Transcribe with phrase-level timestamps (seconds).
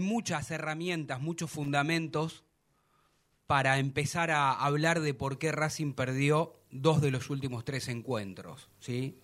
[0.00, 2.44] hay muchas herramientas, muchos fundamentos
[3.46, 8.70] para empezar a hablar de por qué Racing perdió dos de los últimos tres encuentros.
[8.78, 9.18] ¿sí?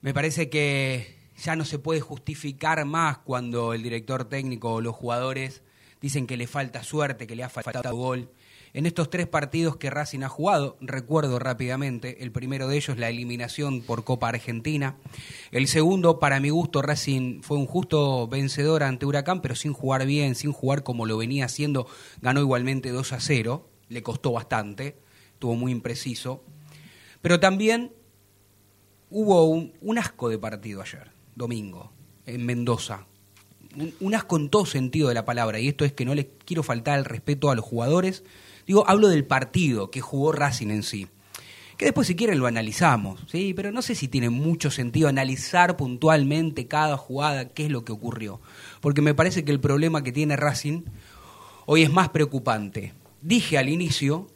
[0.00, 4.96] Me parece que ya no se puede justificar más cuando el director técnico o los
[4.96, 5.62] jugadores
[6.00, 8.30] dicen que le falta suerte, que le ha faltado gol.
[8.72, 13.08] En estos tres partidos que Racing ha jugado, recuerdo rápidamente, el primero de ellos la
[13.08, 14.96] eliminación por Copa Argentina,
[15.50, 20.06] el segundo, para mi gusto, Racing fue un justo vencedor ante Huracán, pero sin jugar
[20.06, 21.88] bien, sin jugar como lo venía haciendo,
[22.22, 24.96] ganó igualmente 2 a 0, le costó bastante,
[25.32, 26.44] estuvo muy impreciso,
[27.22, 27.92] pero también
[29.10, 31.92] hubo un, un asco de partido ayer, domingo,
[32.24, 33.08] en Mendoza,
[34.00, 36.62] un, asco en todo sentido de la palabra, y esto es que no les quiero
[36.62, 38.24] faltar el respeto a los jugadores,
[38.66, 41.08] digo, hablo del partido que jugó Racing en sí.
[41.76, 43.54] Que después si quieren lo analizamos, ¿sí?
[43.54, 47.92] Pero no sé si tiene mucho sentido analizar puntualmente cada jugada, qué es lo que
[47.92, 48.40] ocurrió.
[48.80, 50.82] Porque me parece que el problema que tiene Racing
[51.64, 52.92] hoy es más preocupante.
[53.22, 54.26] Dije al inicio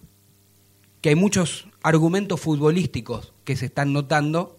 [1.03, 4.59] que hay muchos argumentos futbolísticos que se están notando,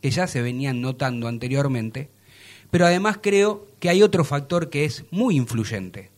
[0.00, 2.08] que ya se venían notando anteriormente,
[2.70, 6.10] pero además creo que hay otro factor que es muy influyente,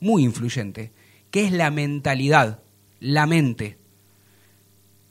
[0.00, 0.92] muy influyente,
[1.30, 2.62] que es la mentalidad,
[3.00, 3.78] la mente,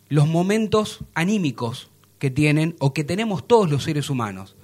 [0.08, 1.90] los momentos anímicos
[2.20, 4.56] que tienen o que tenemos todos los seres humanos,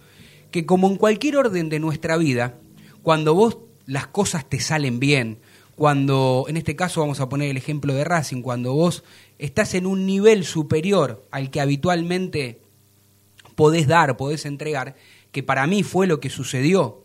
[0.51, 2.57] que como en cualquier orden de nuestra vida,
[3.03, 5.39] cuando vos las cosas te salen bien,
[5.75, 9.03] cuando, en este caso vamos a poner el ejemplo de Racing, cuando vos
[9.39, 12.61] estás en un nivel superior al que habitualmente
[13.55, 14.95] podés dar, podés entregar,
[15.31, 17.00] que para mí fue lo que sucedió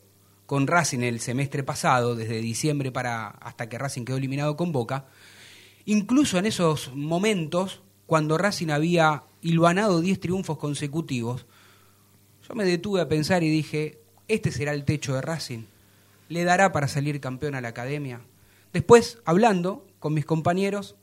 [0.46, 5.06] con Racing el semestre pasado, desde diciembre para hasta que Racing quedó eliminado con Boca,
[5.84, 11.46] incluso en esos momentos, cuando Racing había hilvanado 10 triunfos consecutivos,
[12.48, 15.64] yo me detuve a pensar y dije, este será el techo de Racing,
[16.28, 18.20] le dará para salir campeón a la academia.
[18.72, 20.96] Después, hablando con mis compañeros,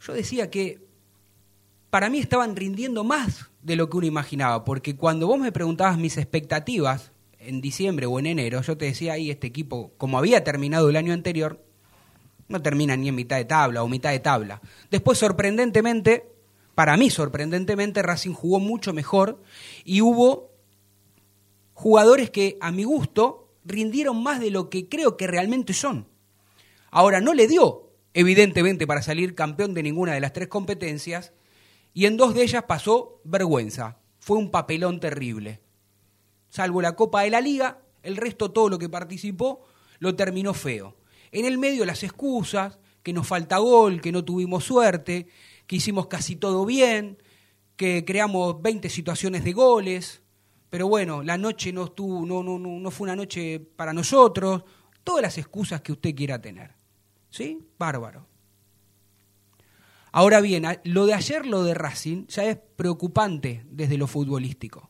[0.00, 0.86] yo decía que
[1.90, 5.98] para mí estaban rindiendo más de lo que uno imaginaba, porque cuando vos me preguntabas
[5.98, 10.44] mis expectativas en diciembre o en enero, yo te decía ahí este equipo, como había
[10.44, 11.64] terminado el año anterior,
[12.48, 14.60] no termina ni en mitad de tabla o mitad de tabla.
[14.90, 16.30] Después, sorprendentemente,
[16.74, 19.42] para mí sorprendentemente, Racing jugó mucho mejor
[19.84, 20.50] y hubo
[21.74, 26.08] jugadores que a mi gusto rindieron más de lo que creo que realmente son.
[26.90, 31.32] Ahora, no le dio, evidentemente, para salir campeón de ninguna de las tres competencias,
[31.94, 33.98] y en dos de ellas pasó vergüenza.
[34.18, 35.60] Fue un papelón terrible.
[36.50, 39.64] Salvo la Copa de la Liga, el resto, todo lo que participó,
[39.98, 40.96] lo terminó feo.
[41.32, 45.28] En el medio las excusas, que nos falta gol, que no tuvimos suerte,
[45.66, 47.22] que hicimos casi todo bien,
[47.76, 50.22] que creamos 20 situaciones de goles,
[50.68, 54.62] pero bueno, la noche no, estuvo, no, no, no, fue una noche para nosotros,
[55.02, 56.74] todas las excusas que usted quiera tener.
[57.28, 57.58] ¿Sí?
[57.78, 58.26] Bárbaro.
[60.12, 64.89] Ahora bien, lo de ayer, lo de Racing, ya es preocupante desde lo futbolístico,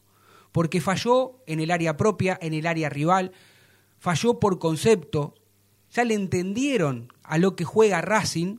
[0.52, 3.32] porque falló en el área propia, en el área rival,
[3.98, 5.34] falló por concepto,
[5.90, 8.58] ya le entendieron a lo que juega Racing,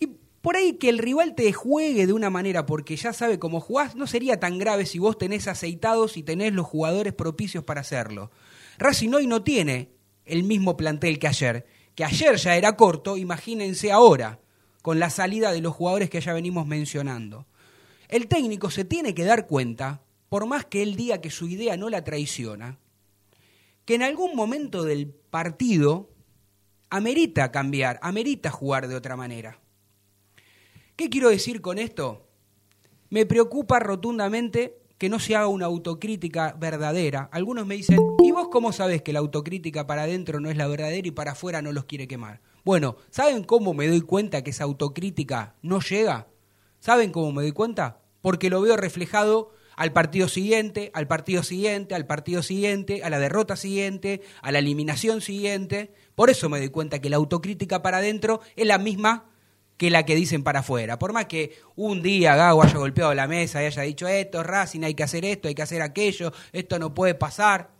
[0.00, 0.08] y
[0.40, 3.94] por ahí que el rival te juegue de una manera, porque ya sabe cómo jugás,
[3.94, 8.30] no sería tan grave si vos tenés aceitados y tenés los jugadores propicios para hacerlo.
[8.78, 9.92] Racing hoy no tiene
[10.24, 14.40] el mismo plantel que ayer, que ayer ya era corto, imagínense ahora
[14.82, 17.46] con la salida de los jugadores que ya venimos mencionando.
[18.08, 20.02] El técnico se tiene que dar cuenta,
[20.32, 22.78] por más que él diga que su idea no la traiciona,
[23.84, 26.08] que en algún momento del partido
[26.88, 29.60] amerita cambiar, amerita jugar de otra manera.
[30.96, 32.30] ¿Qué quiero decir con esto?
[33.10, 37.28] Me preocupa rotundamente que no se haga una autocrítica verdadera.
[37.30, 40.66] Algunos me dicen, ¿y vos cómo sabés que la autocrítica para adentro no es la
[40.66, 42.40] verdadera y para afuera no los quiere quemar?
[42.64, 46.28] Bueno, ¿saben cómo me doy cuenta que esa autocrítica no llega?
[46.80, 48.00] ¿Saben cómo me doy cuenta?
[48.22, 53.18] Porque lo veo reflejado al partido siguiente, al partido siguiente, al partido siguiente, a la
[53.18, 55.92] derrota siguiente, a la eliminación siguiente.
[56.14, 59.30] Por eso me doy cuenta que la autocrítica para adentro es la misma
[59.76, 60.98] que la que dicen para afuera.
[60.98, 64.84] Por más que un día Gago haya golpeado la mesa y haya dicho esto, Racing,
[64.84, 67.70] hay que hacer esto, hay que hacer aquello, esto no puede pasar.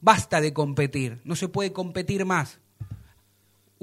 [0.00, 2.60] Basta de competir, no se puede competir más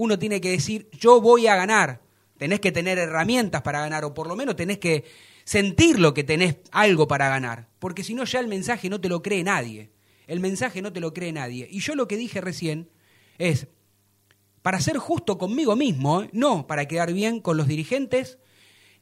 [0.01, 2.01] uno tiene que decir, yo voy a ganar.
[2.38, 5.03] Tenés que tener herramientas para ganar, o por lo menos tenés que
[5.43, 7.69] sentir lo que tenés algo para ganar.
[7.79, 9.91] Porque si no, ya el mensaje no te lo cree nadie.
[10.27, 11.67] El mensaje no te lo cree nadie.
[11.69, 12.89] Y yo lo que dije recién
[13.38, 13.67] es,
[14.61, 16.29] para ser justo conmigo mismo, ¿eh?
[16.33, 18.38] no para quedar bien con los dirigentes,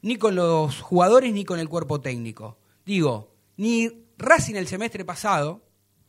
[0.02, 2.58] ni con los jugadores, ni con el cuerpo técnico.
[2.86, 5.62] Digo, ni Racing el semestre pasado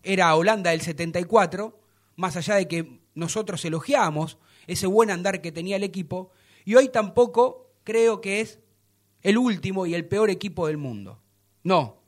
[0.04, 1.80] era Holanda del 74,
[2.16, 4.38] más allá de que nosotros elogiamos
[4.68, 6.32] ese buen andar que tenía el equipo,
[6.66, 8.60] y hoy tampoco creo que es
[9.22, 11.22] el último y el peor equipo del mundo.
[11.64, 12.02] No,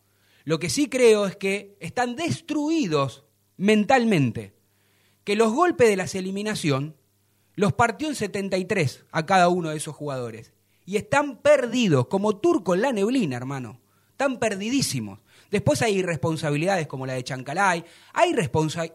[0.45, 3.23] lo que sí creo es que están destruidos
[3.57, 4.53] mentalmente,
[5.23, 6.95] que los golpes de la eliminación
[7.55, 10.53] los partió en 73 a cada uno de esos jugadores,
[10.85, 13.79] y están perdidos, como turco en la neblina, hermano,
[14.09, 15.19] están perdidísimos.
[15.49, 18.35] Después hay irresponsabilidades como la de Chancalay, hay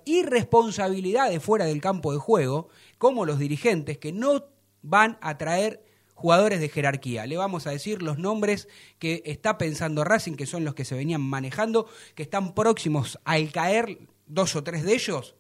[0.05, 2.69] irresponsabilidades fuera del campo de juego
[2.99, 4.45] como los dirigentes que no
[4.83, 5.85] van a traer
[6.19, 7.27] jugadores de jerarquía.
[7.27, 8.67] Le vamos a decir los nombres
[8.99, 11.87] que está pensando Racing, que son los que se venían manejando,
[12.17, 15.37] que están próximos al caer, dos o tres de ellos,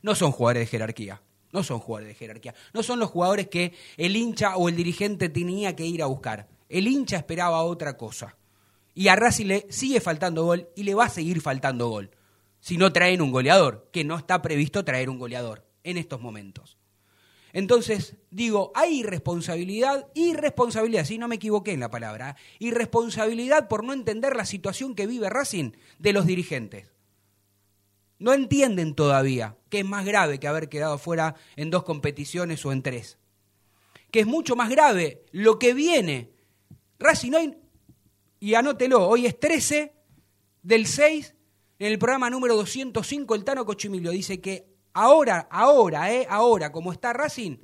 [0.00, 1.20] no son jugadores de jerarquía.
[1.52, 2.54] No son jugadores de jerarquía.
[2.72, 6.48] No son los jugadores que el hincha o el dirigente tenía que ir a buscar.
[6.68, 8.36] El hincha esperaba otra cosa.
[8.94, 12.10] Y a Racing le sigue faltando gol y le va a seguir faltando gol.
[12.58, 16.78] Si no traen un goleador, que no está previsto traer un goleador en estos momentos.
[17.54, 23.92] Entonces, digo, hay irresponsabilidad, irresponsabilidad, si no me equivoqué en la palabra, irresponsabilidad por no
[23.92, 25.70] entender la situación que vive Racing
[26.00, 26.92] de los dirigentes.
[28.18, 32.72] No entienden todavía que es más grave que haber quedado fuera en dos competiciones o
[32.72, 33.18] en tres.
[34.10, 36.32] Que es mucho más grave lo que viene.
[36.98, 37.56] Racing hoy,
[38.40, 39.94] y anótelo, hoy es 13
[40.64, 41.36] del 6,
[41.78, 46.92] en el programa número 205, el Tano Cochimilio dice que Ahora, ahora, eh, ahora, como
[46.92, 47.56] está Racing,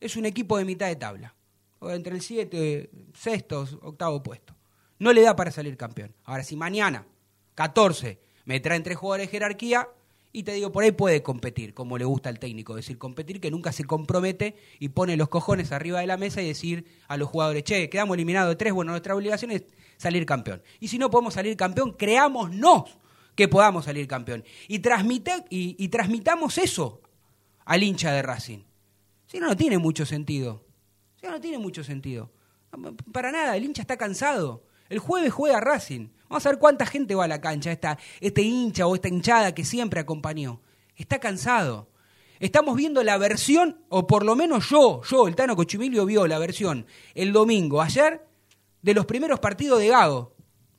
[0.00, 1.34] es un equipo de mitad de tabla.
[1.80, 4.54] Entre el 7, sexto, octavo puesto.
[4.98, 6.12] No le da para salir campeón.
[6.24, 7.06] Ahora, si mañana,
[7.54, 9.88] 14, me traen tres jugadores de jerarquía,
[10.32, 13.50] y te digo, por ahí puede competir, como le gusta al técnico, decir competir, que
[13.50, 17.28] nunca se compromete y pone los cojones arriba de la mesa y decir a los
[17.28, 19.64] jugadores, che, quedamos eliminados de tres, bueno, nuestra obligación es
[19.98, 20.62] salir campeón.
[20.80, 22.98] Y si no podemos salir campeón, creámonos
[23.34, 24.44] que podamos salir campeón.
[24.68, 27.00] Y, transmite, y, transmitamos eso
[27.64, 28.60] al hincha de Racing.
[29.26, 30.64] Si no, no tiene mucho sentido.
[31.16, 32.30] Si no, no tiene mucho sentido.
[33.12, 34.64] Para nada, el hincha está cansado.
[34.88, 36.08] El jueves juega Racing.
[36.28, 39.54] Vamos a ver cuánta gente va a la cancha, esta, este hincha o esta hinchada
[39.54, 40.60] que siempre acompañó.
[40.96, 41.88] Está cansado.
[42.40, 46.38] Estamos viendo la versión, o por lo menos yo, yo, el Tano Cochimilio, vio la
[46.38, 48.26] versión el domingo, ayer,
[48.82, 50.34] de los primeros partidos de Gago.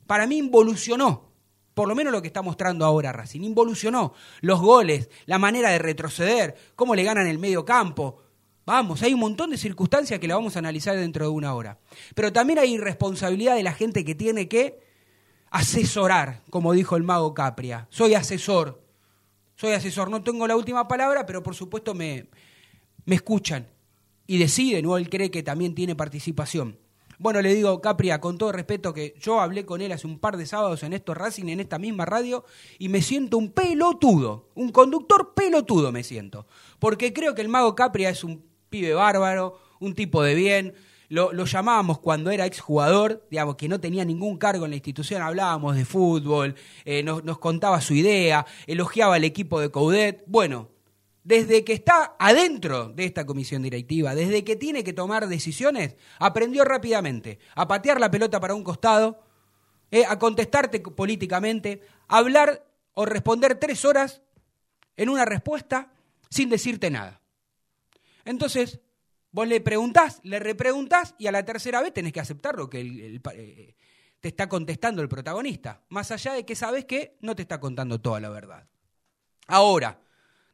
[0.06, 1.33] Para mí involucionó
[1.74, 3.42] por lo menos lo que está mostrando ahora Racing.
[3.42, 8.22] Involucionó los goles, la manera de retroceder, cómo le ganan el medio campo.
[8.64, 11.78] Vamos, hay un montón de circunstancias que la vamos a analizar dentro de una hora.
[12.14, 14.80] Pero también hay irresponsabilidad de la gente que tiene que
[15.50, 17.86] asesorar, como dijo el mago Capria.
[17.90, 18.82] Soy asesor,
[19.56, 22.28] soy asesor, no tengo la última palabra, pero por supuesto me,
[23.04, 23.68] me escuchan
[24.26, 26.78] y deciden, o él cree que también tiene participación.
[27.24, 30.36] Bueno, le digo, Capria, con todo respeto, que yo hablé con él hace un par
[30.36, 32.44] de sábados en esto Racing, en esta misma radio,
[32.78, 36.46] y me siento un pelotudo, un conductor pelotudo me siento.
[36.78, 40.74] Porque creo que el mago Capria es un pibe bárbaro, un tipo de bien,
[41.08, 45.76] lo, llamábamos cuando era exjugador, digamos, que no tenía ningún cargo en la institución, hablábamos
[45.76, 46.54] de fútbol,
[46.84, 50.24] eh, nos, nos contaba su idea, elogiaba al equipo de Coudet.
[50.26, 50.73] Bueno,
[51.24, 56.64] desde que está adentro de esta comisión directiva, desde que tiene que tomar decisiones, aprendió
[56.64, 59.22] rápidamente a patear la pelota para un costado,
[59.90, 64.20] eh, a contestarte políticamente, a hablar o responder tres horas
[64.96, 65.90] en una respuesta
[66.28, 67.22] sin decirte nada.
[68.26, 68.80] Entonces,
[69.32, 72.80] vos le preguntás, le repreguntás y a la tercera vez tenés que aceptar lo que
[72.80, 73.74] eh,
[74.20, 77.98] te está contestando el protagonista, más allá de que sabes que no te está contando
[77.98, 78.66] toda la verdad.
[79.46, 80.03] Ahora,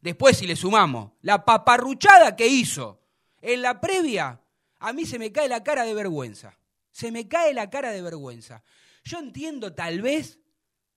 [0.01, 3.03] Después, si le sumamos la paparruchada que hizo
[3.41, 4.41] en la previa,
[4.79, 6.59] a mí se me cae la cara de vergüenza.
[6.91, 8.65] Se me cae la cara de vergüenza.
[9.05, 10.41] Yo entiendo tal vez,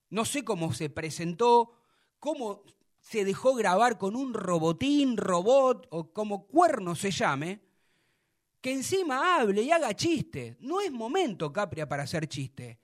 [0.10, 1.74] no sé cómo se presentó,
[2.20, 2.64] cómo
[3.02, 7.62] se dejó grabar con un robotín, robot o como cuerno se llame,
[8.62, 10.56] que encima hable y haga chiste.
[10.62, 12.80] No es momento, Capria, para hacer chiste.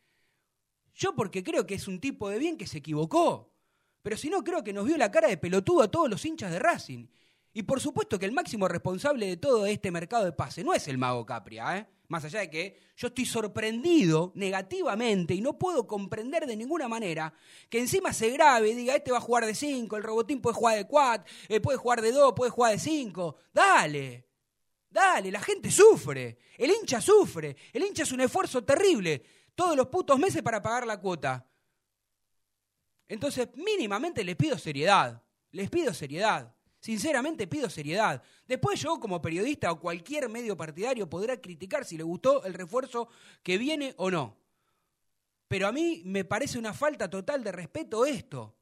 [0.94, 3.54] Yo porque creo que es un tipo de bien que se equivocó.
[4.02, 6.52] Pero si no, creo que nos vio la cara de pelotudo a todos los hinchas
[6.52, 7.08] de Racing.
[7.54, 10.88] Y por supuesto que el máximo responsable de todo este mercado de pase no es
[10.88, 11.88] el mago Capria, ¿eh?
[12.08, 17.34] Más allá de que yo estoy sorprendido negativamente y no puedo comprender de ninguna manera
[17.70, 20.56] que encima se grabe y diga, este va a jugar de 5, el robotín puede
[20.56, 23.36] jugar de 4, eh, puede jugar de 2, puede jugar de 5.
[23.54, 24.28] Dale,
[24.90, 29.88] dale, la gente sufre, el hincha sufre, el hincha es un esfuerzo terrible todos los
[29.88, 31.46] putos meses para pagar la cuota.
[33.10, 35.22] Entonces, mínimamente les pido seriedad.
[35.52, 36.54] Les pido seriedad.
[36.80, 38.24] Sinceramente pido seriedad.
[38.48, 43.10] Después yo como periodista o cualquier medio partidario podrá criticar si le gustó el refuerzo
[43.44, 44.38] que viene o no.
[45.50, 48.56] Pero a mí me parece una falta total de respeto esto.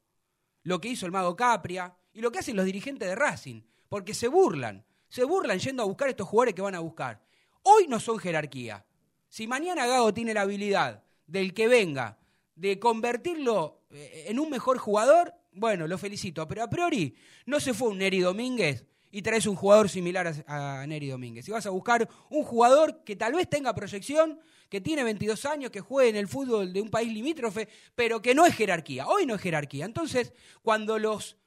[0.62, 3.62] Lo que hizo el mago Capria y lo que hacen los dirigentes de Racing.
[3.88, 4.84] Porque se burlan.
[5.08, 7.22] Se burlan yendo a buscar estos jugadores que van a buscar.
[7.62, 8.84] Hoy no son jerarquía.
[9.28, 12.18] Si mañana Gago tiene la habilidad del que venga
[12.56, 16.46] de convertirlo en un mejor jugador, bueno, lo felicito.
[16.46, 17.14] Pero a priori
[17.46, 21.44] no se fue un Neri Domínguez y traes un jugador similar a, Neri Domínguez.
[21.44, 25.70] Si vas a buscar un jugador que tal vez tenga proyección, que tiene 22 años,
[25.70, 29.06] que juegue en el fútbol de un país limítrofe, pero que no es jerarquía.
[29.06, 29.86] Hoy no es jerarquía.
[29.86, 31.38] Entonces, cuando los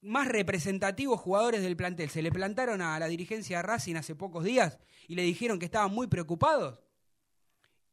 [0.00, 4.44] más representativos jugadores del plantel se le plantaron a la dirigencia de Racing hace pocos
[4.44, 6.78] días y le dijeron que estaban muy preocupados,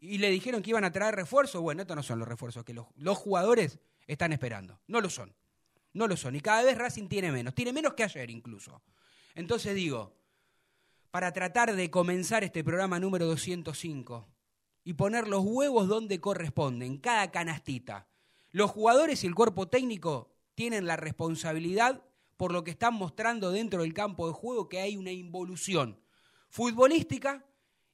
[0.02, 1.62] y le dijeron que iban a traer refuerzos.
[1.62, 4.82] Bueno, estos no son los refuerzos que los, los, jugadores están esperando.
[4.88, 5.34] No lo son.
[5.94, 6.36] No lo son.
[6.36, 7.54] Y cada vez Racing tiene menos.
[7.54, 8.82] Tiene menos que ayer incluso.
[9.36, 10.18] Entonces digo,
[11.12, 14.28] para tratar de comenzar este programa número 205
[14.84, 18.08] y poner los huevos donde corresponden, cada canastita,
[18.50, 22.04] los jugadores y el cuerpo técnico tienen la responsabilidad
[22.38, 26.00] por lo que están mostrando dentro del campo de juego que hay una involución
[26.50, 27.46] futbolística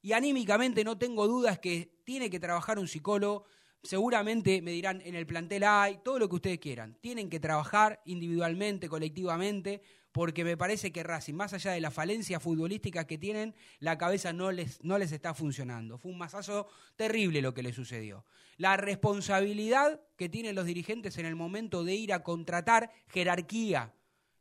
[0.07, 3.43] y anímicamente no tengo dudas que tiene que trabajar un psicólogo.
[3.83, 6.97] Seguramente me dirán, en el plantel hay, todo lo que ustedes quieran.
[7.01, 9.81] Tienen que trabajar individualmente, colectivamente,
[10.13, 14.31] porque me parece que Racing, más allá de la falencia futbolística que tienen, la cabeza
[14.31, 15.97] no les, no les está funcionando.
[15.97, 18.23] Fue un masazo terrible lo que le sucedió.
[18.55, 23.93] La responsabilidad que tienen los dirigentes en el momento de ir a contratar jerarquía.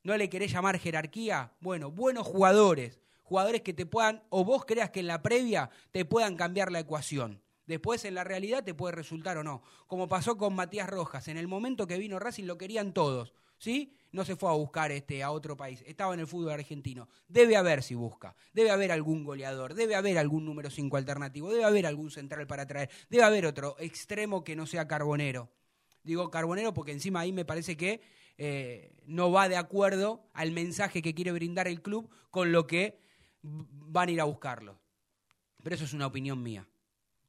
[0.05, 1.55] ¿No le querés llamar jerarquía?
[1.59, 6.05] Bueno, buenos jugadores, jugadores que te puedan, o vos creas que en la previa te
[6.05, 7.43] puedan cambiar la ecuación.
[7.67, 9.63] Después en la realidad te puede resultar o no.
[9.89, 11.27] Como pasó con Matías Rojas.
[11.27, 13.35] En el momento que vino Racing lo querían todos.
[13.59, 13.97] ¿Sí?
[14.13, 15.83] No se fue a buscar este, a otro país.
[15.87, 17.09] Estaba en el fútbol argentino.
[17.27, 18.37] Debe haber si busca.
[18.53, 19.75] Debe haber algún goleador.
[19.75, 21.51] Debe haber algún número 5 alternativo.
[21.51, 22.91] Debe haber algún central para traer.
[23.11, 25.51] Debe haber otro extremo que no sea carbonero.
[26.05, 28.01] Digo carbonero porque encima ahí me parece que
[28.39, 33.01] eh, no va de acuerdo al mensaje que quiere brindar el club con lo que
[33.47, 34.79] van a ir a buscarlo.
[35.63, 36.69] Pero eso es una opinión mía.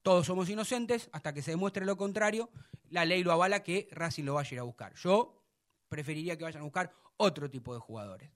[0.02, 2.50] Todos somos inocentes hasta que se demuestre lo contrario.
[2.90, 4.94] La ley lo avala que Racing lo vaya a ir a buscar.
[4.96, 5.44] Yo
[5.90, 8.32] preferiría que vayan a buscar otro tipo de jugadores.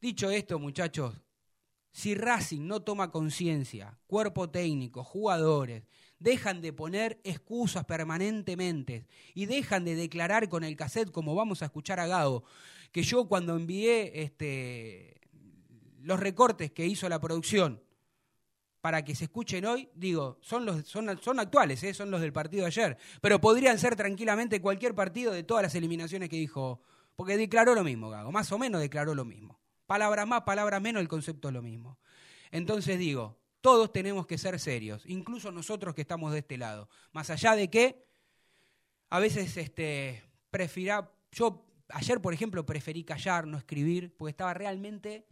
[0.00, 1.14] Dicho esto, muchachos,
[1.90, 5.82] si Racing no toma conciencia, cuerpo técnico, jugadores,
[6.18, 11.66] dejan de poner excusas permanentemente y dejan de declarar con el cassette, como vamos a
[11.66, 12.44] escuchar a Gado,
[12.92, 15.20] que yo cuando envié este,
[16.02, 17.82] los recortes que hizo la producción
[18.80, 21.92] para que se escuchen hoy, digo, son, los, son, son actuales, ¿eh?
[21.92, 25.74] son los del partido de ayer, pero podrían ser tranquilamente cualquier partido de todas las
[25.74, 26.80] eliminaciones que dijo,
[27.16, 29.58] porque declaró lo mismo, Gago, más o menos declaró lo mismo.
[29.86, 31.98] Palabras más, palabras menos, el concepto es lo mismo.
[32.50, 37.30] Entonces digo, todos tenemos que ser serios, incluso nosotros que estamos de este lado, más
[37.30, 38.06] allá de que
[39.10, 45.26] a veces este, prefira, yo ayer por ejemplo preferí callar, no escribir, porque estaba realmente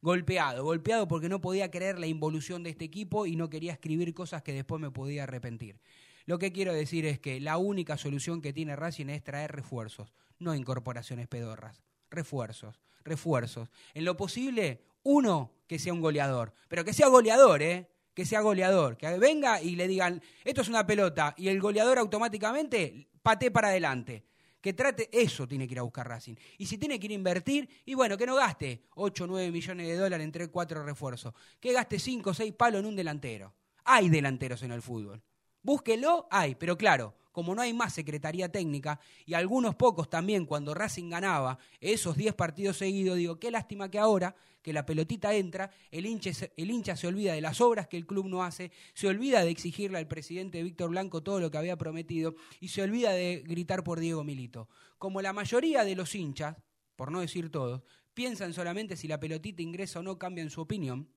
[0.00, 4.14] golpeado, golpeado porque no podía creer la involución de este equipo y no quería escribir
[4.14, 5.80] cosas que después me podía arrepentir.
[6.24, 10.12] Lo que quiero decir es que la única solución que tiene Racing es traer refuerzos,
[10.38, 11.82] no incorporaciones pedorras.
[12.10, 13.70] Refuerzos, refuerzos.
[13.94, 17.88] En lo posible, uno que sea un goleador, pero que sea goleador, ¿eh?
[18.14, 21.98] Que sea goleador, que venga y le digan, esto es una pelota, y el goleador
[21.98, 24.24] automáticamente pate para adelante
[24.60, 26.34] que trate, eso tiene que ir a buscar Racing.
[26.58, 29.50] Y si tiene que ir a invertir, y bueno, que no gaste 8 o 9
[29.50, 33.54] millones de dólares entre cuatro refuerzos, que gaste 5 o 6 palos en un delantero.
[33.84, 35.22] Hay delanteros en el fútbol.
[35.62, 40.74] Búsquelo, hay, pero claro, como no hay más secretaría técnica, y algunos pocos también cuando
[40.74, 45.70] Racing ganaba esos 10 partidos seguidos, digo, qué lástima que ahora, que la pelotita entra,
[45.92, 49.06] el hincha, el hincha se olvida de las obras que el club no hace, se
[49.06, 53.12] olvida de exigirle al presidente Víctor Blanco todo lo que había prometido y se olvida
[53.12, 54.68] de gritar por Diego Milito.
[54.98, 56.56] Como la mayoría de los hinchas,
[56.96, 57.82] por no decir todos,
[58.14, 61.08] piensan solamente si la pelotita ingresa o no cambian su opinión,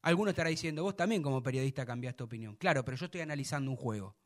[0.00, 2.56] alguno estará diciendo, vos también como periodista cambiaste opinión.
[2.56, 4.16] Claro, pero yo estoy analizando un juego.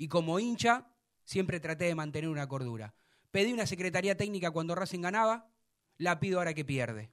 [0.00, 0.86] Y como hincha,
[1.24, 2.94] siempre traté de mantener una cordura.
[3.30, 5.50] Pedí una secretaría técnica cuando Racing ganaba,
[5.98, 7.12] la pido ahora que pierde.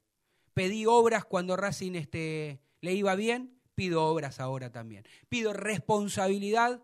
[0.54, 5.06] Pedí obras cuando Racing este, le iba bien, pido obras ahora también.
[5.28, 6.82] Pido responsabilidad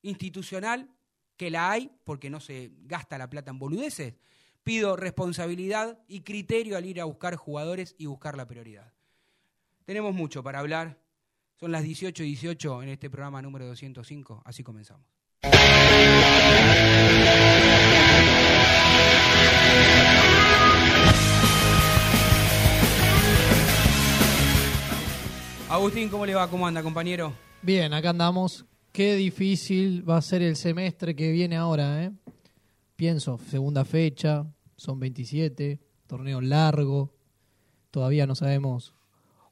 [0.00, 0.88] institucional,
[1.36, 4.14] que la hay, porque no se gasta la plata en boludeces.
[4.62, 8.94] Pido responsabilidad y criterio al ir a buscar jugadores y buscar la prioridad.
[9.84, 10.98] Tenemos mucho para hablar.
[11.56, 14.40] Son las 18 y 18 en este programa número 205.
[14.46, 15.17] Así comenzamos.
[25.68, 26.48] Agustín, ¿cómo le va?
[26.48, 27.34] ¿Cómo anda, compañero?
[27.60, 28.64] Bien, acá andamos.
[28.90, 32.12] Qué difícil va a ser el semestre que viene ahora, ¿eh?
[32.96, 37.14] Pienso, segunda fecha, son 27, torneo largo,
[37.90, 38.94] todavía no sabemos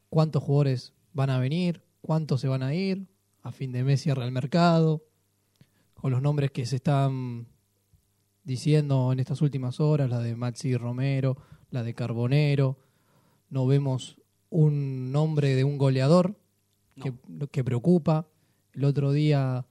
[0.08, 3.06] cuántos jugadores van a venir, cuántos se van a ir,
[3.42, 5.04] a fin de mes cierra el mercado,
[6.00, 7.46] con los nombres que se están
[8.44, 11.36] diciendo en estas últimas horas, la de Maxi Romero,
[11.70, 12.78] la de Carbonero.
[13.50, 16.38] No vemos un nombre de un goleador
[17.02, 17.12] que,
[17.50, 18.28] que, preocupa.
[18.72, 19.66] El otro día,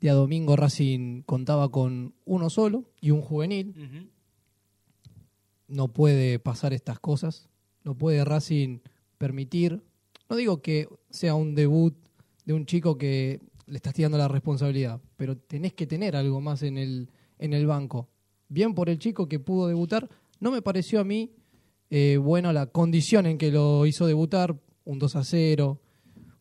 [0.00, 4.10] día domingo, Racing contaba con uno solo y un juvenil.
[5.66, 7.48] No puede pasar estas cosas.
[7.82, 8.80] No puede Racing
[9.18, 9.82] permitir.
[10.28, 11.94] No digo que sea un debut
[12.44, 16.62] de un chico que le estás tirando la responsabilidad, pero tenés que tener algo más
[16.62, 18.08] en el, en el banco.
[18.48, 21.32] Bien por el chico que pudo debutar, no me pareció a mí
[21.90, 25.80] eh, bueno la condición en que lo hizo debutar, un 2 a 0,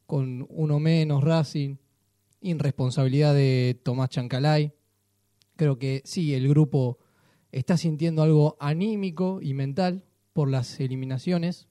[0.05, 1.77] con uno menos Racing,
[2.41, 4.73] irresponsabilidad de Tomás Chancalay.
[5.55, 6.99] Creo que sí, el grupo
[7.51, 11.67] está sintiendo algo anímico y mental por las eliminaciones.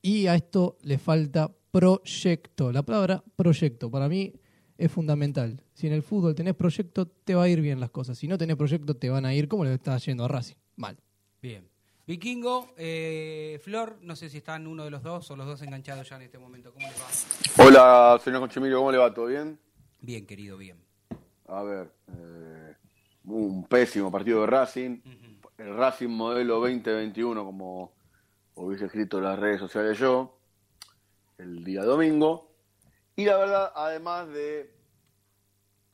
[0.00, 2.72] Y a esto le falta proyecto.
[2.72, 4.32] La palabra proyecto para mí
[4.76, 5.62] es fundamental.
[5.74, 8.18] Si en el fútbol tenés proyecto, te va a ir bien las cosas.
[8.18, 10.56] Si no tenés proyecto, te van a ir como le está yendo a Racing.
[10.76, 10.96] Mal.
[11.42, 11.68] Bien.
[12.06, 16.08] Vikingo, eh, Flor, no sé si están uno de los dos o los dos enganchados
[16.08, 16.72] ya en este momento.
[16.72, 17.64] ¿Cómo les va?
[17.64, 19.14] Hola, señor Conchimiro, ¿cómo le va?
[19.14, 19.58] ¿Todo bien?
[20.00, 20.76] Bien, querido, bien.
[21.46, 22.74] A ver, eh,
[23.24, 25.00] un pésimo partido de Racing.
[25.58, 27.92] El Racing modelo 2021, como
[28.54, 30.39] hubiese escrito en las redes sociales yo
[31.40, 32.50] el día domingo.
[33.16, 34.78] Y la verdad, además de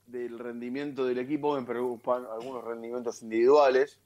[0.07, 4.01] del rendimiento del equipo, me preocupan algunos rendimientos individuales.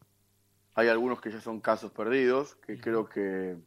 [0.74, 3.58] Hay algunos que ya son casos perdidos, que creo que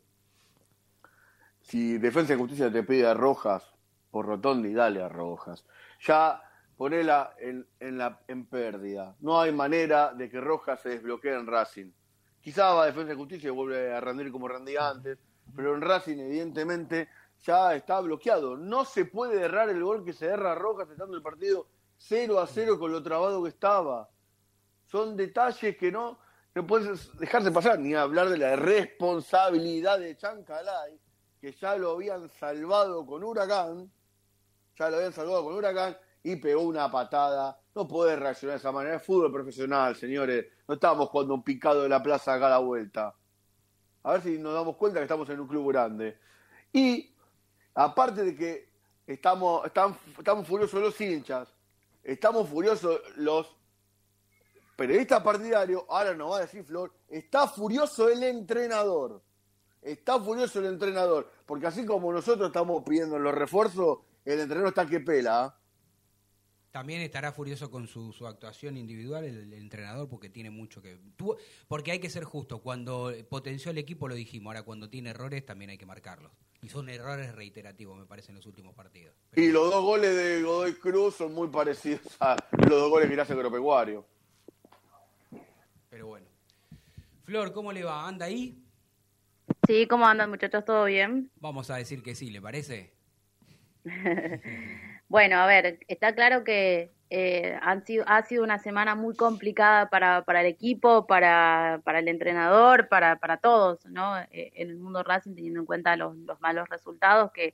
[1.62, 3.63] si Defensa y Justicia te pide a Rojas
[4.09, 5.65] por Rotondi, dale a Rojas.
[6.01, 6.41] Ya
[6.75, 9.15] ponela en, en, la, en pérdida.
[9.19, 11.91] No hay manera de que Rojas se desbloquee en Racing.
[12.41, 15.17] Quizá va a Defensa y Justicia y vuelve a rendir como rendía antes,
[15.55, 17.07] pero en Racing evidentemente
[17.43, 18.58] ya está bloqueado.
[18.58, 22.47] No se puede errar el gol que se erra Rojas estando el partido 0 a
[22.47, 24.10] 0 con lo trabado que estaba.
[24.86, 26.19] Son detalles que no,
[26.56, 30.99] no puedes dejarse pasar, ni hablar de la responsabilidad de Chancalay,
[31.39, 33.91] que ya lo habían salvado con Huracán,
[34.75, 37.60] ya lo habían salvado con Huracán y pegó una patada.
[37.75, 38.95] No puede reaccionar de esa manera.
[38.95, 40.45] Es fútbol profesional, señores.
[40.67, 43.15] No estamos jugando un picado de la plaza acá a la vuelta.
[44.03, 46.19] A ver si nos damos cuenta que estamos en un club grande.
[46.71, 47.12] Y
[47.73, 48.69] aparte de que
[49.07, 51.49] estamos, estamos furiosos los hinchas,
[52.03, 53.55] estamos furiosos los
[54.75, 59.21] periodistas partidarios, ahora nos va a decir Flor, está furioso el entrenador.
[59.81, 64.86] Está furioso el entrenador, porque así como nosotros estamos pidiendo los refuerzos, el entrenador está
[64.86, 65.57] que pela.
[66.73, 70.97] También estará furioso con su, su actuación individual el, el entrenador porque tiene mucho que...
[71.15, 75.12] tuvo- porque hay que ser justo, cuando potenció el equipo lo dijimos, ahora cuando tiene
[75.12, 76.31] errores también hay que marcarlos.
[76.63, 79.13] Y son errores reiterativos, me parece, en los últimos partidos.
[79.36, 83.21] Y los dos goles de Godoy Cruz son muy parecidos a los dos goles que
[83.21, 84.07] hace Agropecuario.
[85.91, 86.25] Pero bueno.
[87.23, 88.07] Flor, ¿cómo le va?
[88.07, 88.57] ¿Anda ahí?
[89.67, 90.65] Sí, ¿cómo andan muchachos?
[90.65, 91.29] ¿Todo bien?
[91.39, 92.95] Vamos a decir que sí, ¿le parece?
[95.07, 99.89] Bueno, a ver, está claro que eh, han sido, ha sido una semana muy complicada
[99.89, 104.17] para, para el equipo, para, para el entrenador, para, para todos, ¿no?
[104.31, 107.53] Eh, en el mundo Racing, teniendo en cuenta los, los malos resultados que,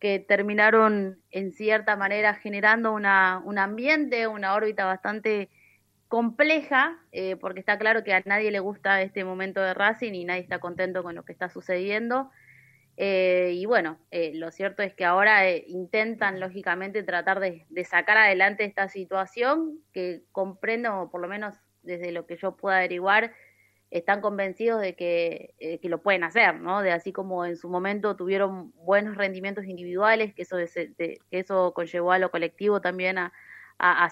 [0.00, 5.50] que terminaron en cierta manera generando una, un ambiente, una órbita bastante
[6.08, 10.24] compleja, eh, porque está claro que a nadie le gusta este momento de Racing y
[10.24, 12.30] nadie está contento con lo que está sucediendo.
[13.02, 18.18] Eh, y bueno, eh, lo cierto es que ahora eh, intentan lógicamente tratar de, sacar
[18.18, 23.32] adelante esta situación que comprendo, o por lo menos desde lo que yo pueda averiguar,
[23.90, 26.82] están convencidos de que, eh, que lo pueden hacer, ¿no?
[26.82, 31.38] De así como en su momento tuvieron buenos rendimientos individuales, que eso, de- de- que
[31.38, 33.32] eso conllevó a lo colectivo también a,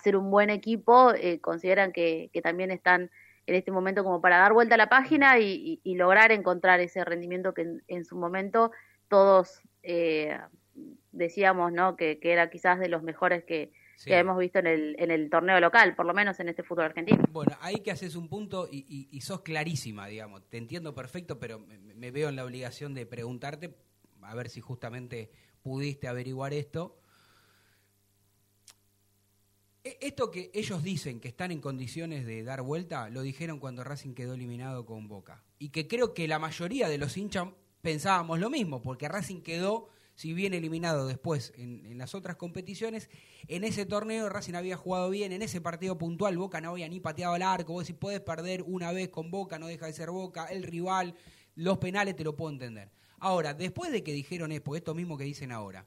[0.02, 3.10] ser un buen equipo, eh, consideran que también están
[3.48, 6.80] en este momento como para dar vuelta a la página y, y- y lograr encontrar
[6.80, 8.70] ese rendimiento que en, en su momento
[9.08, 10.38] todos eh,
[11.12, 11.96] decíamos, ¿no?
[11.96, 14.10] Que, que era quizás de los mejores que, Sí.
[14.10, 16.84] que hemos visto en el, en el torneo local, por lo menos en este fútbol
[16.84, 17.24] argentino.
[17.32, 20.48] Bueno, ahí que haces un punto y, y- y sos clarísima, digamos.
[20.48, 23.74] Te entiendo perfecto, pero me, me veo en la obligación de preguntarte,
[24.22, 25.30] a ver si justamente
[25.62, 26.96] pudiste averiguar esto.
[29.88, 33.84] E- Esto que ellos dicen que están en condiciones de dar vuelta, lo dijeron cuando
[33.84, 35.42] Racing quedó eliminado con Boca.
[35.58, 37.48] Y que creo que la mayoría de los hinchas
[37.80, 43.08] pensábamos lo mismo, porque Racing quedó, si bien eliminado después en, las otras competiciones,
[43.46, 47.00] en ese torneo Racing había jugado bien, en ese partido puntual Boca no había ni
[47.00, 50.10] pateado al arco, vos si puedes perder una vez con Boca, no deja de ser
[50.10, 51.14] Boca, el rival,
[51.54, 52.90] los penales te lo puedo entender.
[53.20, 55.86] Ahora, después de que dijeron esto, esto mismo que dicen ahora,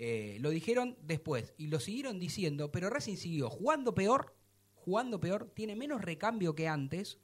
[0.00, 4.32] eh, lo dijeron después y lo siguieron diciendo, pero Racing siguió jugando peor,
[4.76, 7.18] jugando peor, tiene menos recambio que antes.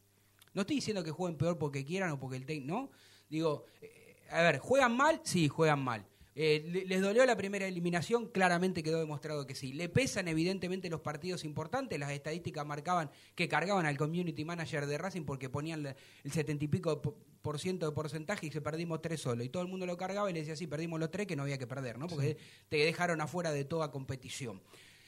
[0.54, 2.90] No estoy diciendo que jueguen peor porque quieran o porque el técnico, ¿no?
[3.28, 5.20] Digo, eh, a ver, ¿juegan mal?
[5.22, 6.04] Sí, juegan mal.
[6.36, 8.26] Eh, le- ¿Les dolió la primera eliminación?
[8.26, 9.72] Claramente quedó demostrado que sí.
[9.72, 11.96] ¿Le pesan evidentemente los partidos importantes?
[11.98, 15.94] Las estadísticas marcaban que cargaban al community manager de Racing porque ponían
[16.24, 19.44] el setenta y pico po- por ciento de porcentaje y se perdimos tres solo.
[19.44, 21.44] Y todo el mundo lo cargaba y le decía, sí, perdimos los tres que no
[21.44, 22.08] había que perder, ¿no?
[22.08, 22.36] Porque
[22.68, 24.60] te dejaron afuera de toda competición.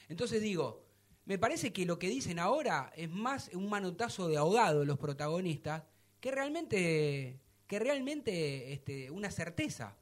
[0.07, 0.85] Entonces digo,
[1.25, 5.83] me parece que lo que dicen ahora es más un manotazo de ahogado los protagonistas
[6.21, 9.97] que realmente, que realmente este, una certeza.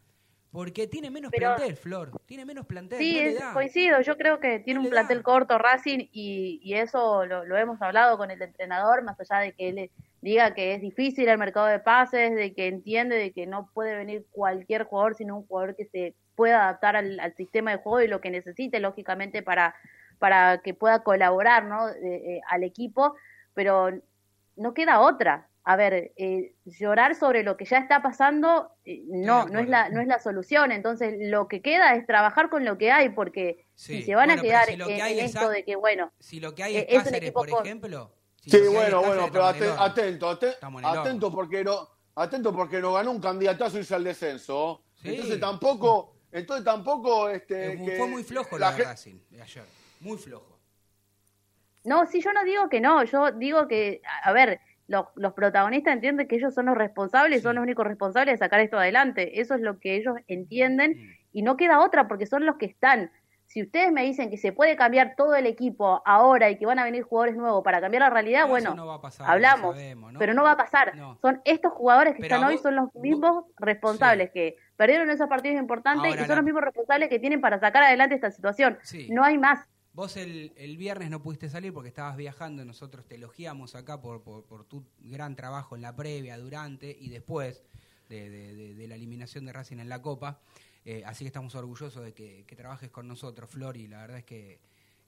[0.55, 2.11] Porque tiene menos Pero- plantel, Flor.
[2.25, 2.97] Tiene menos plantel.
[2.97, 3.99] Sí, no es- coincido.
[4.01, 5.23] Yo creo que tiene No un plantel da.
[5.23, 9.51] corto Racing y, y eso lo, lo hemos hablado con el entrenador, más allá de
[9.51, 9.91] que él
[10.21, 13.95] diga que es difícil el mercado de pases, de que entiende de que no puede
[13.97, 18.01] venir cualquier jugador, sino un jugador que se pueda adaptar al, al sistema de juego
[18.01, 19.75] y lo que necesite, lógicamente, para,
[20.19, 21.89] para que pueda colaborar ¿no?
[21.89, 21.95] Eh,
[22.37, 23.15] eh, al equipo,
[23.53, 23.89] pero
[24.55, 25.49] no queda otra.
[25.67, 29.89] A ver, eh, llorar sobre lo que ya está pasando eh, no, no es la,
[29.89, 30.71] no es la solución.
[30.71, 34.27] Entonces, lo que queda es trabajar con lo que hay, porque Sí, si se van
[34.27, 36.11] bueno, a quedar si lo que en, hay en es esto a- de que, bueno,
[36.19, 38.11] Si lo que hay Eh, es Cáceres, equipo por ejemplo.
[38.41, 43.09] si Sí, bueno, bueno, pero aten- atento, aten- atento porque no, atento porque no ganó
[43.09, 44.83] un candidatazo a irse al descenso.
[45.01, 45.09] Sí.
[45.09, 49.41] Entonces tampoco, entonces tampoco, este, que Fue muy flojo la lo de gen- Racing de
[49.41, 49.65] ayer.
[50.01, 50.59] Muy flojo.
[51.85, 55.93] No, sí, yo no digo que no, yo digo que, a ver, los, los protagonistas
[55.93, 57.43] entienden que ellos son los responsables, Sí.
[57.43, 59.39] son los únicos responsables de sacar esto adelante.
[59.41, 61.11] Eso es lo que ellos entienden Mm.
[61.33, 63.11] y no queda otra porque son los que están.
[63.47, 66.79] Si ustedes me dicen que se puede cambiar todo el equipo ahora y que van
[66.79, 69.75] a venir jugadores nuevos para cambiar la realidad, No, bueno, no va a pasar, hablamos,
[69.75, 70.19] sabemos, ¿no?
[70.19, 70.93] pero no va a pasar.
[71.21, 75.59] Son estos jugadores que Pero están hoy, son los mismos responsables que perdieron esos partidos
[75.59, 78.79] importantes Ahora y son la- los mismos responsables que tienen para sacar adelante esta situación.
[78.81, 79.09] Sí.
[79.11, 79.67] No hay más.
[79.95, 84.21] Vos el, el viernes no pudiste salir porque estabas viajando, nosotros te elogiamos acá por,
[84.23, 87.63] por, tu gran trabajo en la previa, durante y después
[88.09, 90.41] de, de- la eliminación de Racing en la Copa.
[90.83, 94.25] Eh, así que estamos orgullosos de que, trabajes con nosotros, Flor, y la verdad es
[94.25, 94.59] que,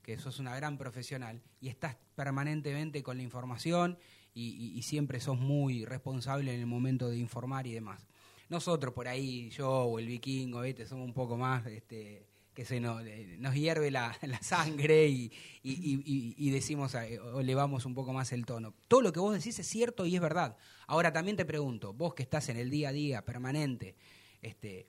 [0.03, 3.97] que sos una gran profesional y estás permanentemente con la información
[4.33, 8.07] y siempre sos muy responsable en el momento de informar y demás.
[8.47, 10.85] Nosotros por ahí, yo o el vikingo, ¿viste?
[10.85, 11.65] somos un poco más...
[11.65, 12.26] Este,
[12.57, 17.93] que se nos, eh, nos hierve la, sangre y, y- decimos eh, o elevamos un
[17.93, 18.73] poco más el tono.
[18.87, 20.57] Todo lo que vos decís es cierto y es verdad.
[20.87, 23.95] Ahora también te pregunto, vos que estás en el día a día permanente,
[24.41, 24.87] este,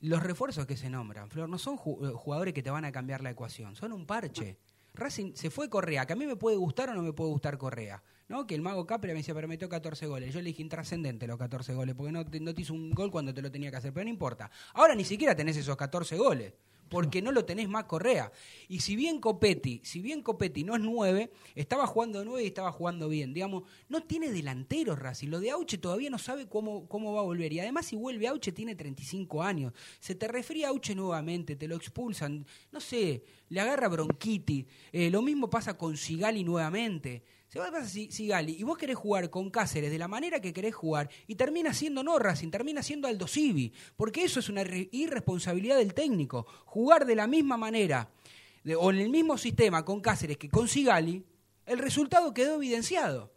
[0.00, 3.22] los refuerzos que se nombran, Flor, no son eh, jugadores que te van a cambiar
[3.22, 4.56] la ecuación, son un parche.
[4.94, 7.56] Racing se fue Correa, que a mí me puede gustar o no me puede gustar
[7.56, 8.02] Correa.
[8.32, 8.46] ¿No?
[8.46, 10.32] Que el mago Capria me decía, pero metió 14 goles.
[10.32, 13.10] Yo le dije intrascendente los 14 goles, porque no te, no te hizo un gol
[13.10, 14.50] cuando te lo tenía que hacer, pero no importa.
[14.72, 16.54] Ahora ni siquiera tenés esos 14 goles,
[16.88, 18.32] porque no lo tenés más Correa.
[18.68, 22.72] Y si bien Copetti, si bien Copetti no es 9, estaba jugando 9 y estaba
[22.72, 23.34] jugando bien.
[23.34, 25.28] Digamos, no tiene delanteros Racing.
[25.28, 27.52] Lo de Auche todavía no sabe cómo, cómo va a volver.
[27.52, 29.74] Y además, si vuelve Auche, tiene 35 años.
[30.00, 32.46] Se te refría Auche nuevamente, te lo expulsan.
[32.70, 34.64] No sé, le agarra bronquitis.
[34.90, 37.22] Eh, lo mismo pasa con Sigali nuevamente.
[37.52, 40.40] Se va a pasar si Sigali y vos querés jugar con Cáceres de la manera
[40.40, 44.48] que querés jugar y termina siendo no Racing, termina siendo Aldo Civi, porque eso es
[44.48, 46.46] una irre- irresponsabilidad del técnico.
[46.64, 48.08] Jugar de la misma manera
[48.64, 51.26] de- o en el mismo sistema con Cáceres que con Sigali,
[51.66, 53.34] el resultado quedó evidenciado.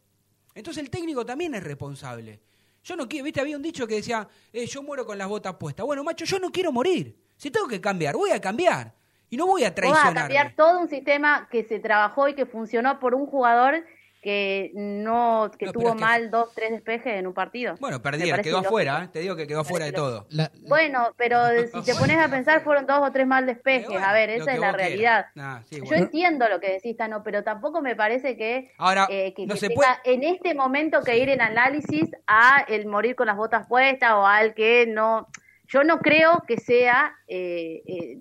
[0.53, 2.39] Entonces el técnico también es responsable.
[2.85, 5.55] Yo no quiero, viste, había un dicho que decía, eh, yo muero con las botas
[5.55, 5.85] puestas.
[5.85, 7.19] Bueno, macho, yo no quiero morir.
[7.35, 8.95] Si tengo que cambiar, voy a cambiar.
[9.29, 10.15] Y no voy a Vos vas a traicionar.
[10.15, 13.83] cambiar todo un sistema que se trabajó y que funcionó por un jugador
[14.25, 17.75] que no que No, tuvo es que- mal dos, tres despejes en un partido.
[17.79, 19.09] Bueno, perdieron, quedó afuera, ¿eh?
[19.13, 20.25] te digo que quedó afuera de todo.
[20.31, 21.37] La- Bueno, pero
[21.71, 23.87] si te pones a pensar fueron dos o tres mal despejes.
[23.87, 25.27] bueno, a ver, esa es la realidad.
[25.69, 29.45] Sí, Yo entiendo lo que decís, Tano, pero tampoco me parece que, Ahora, eh, que,
[29.45, 33.27] no que se tenga en este momento que ir en análisis a el morir con
[33.27, 35.27] las botas puestas o al que no...
[35.67, 38.17] Yo no creo que sea, eh, eh,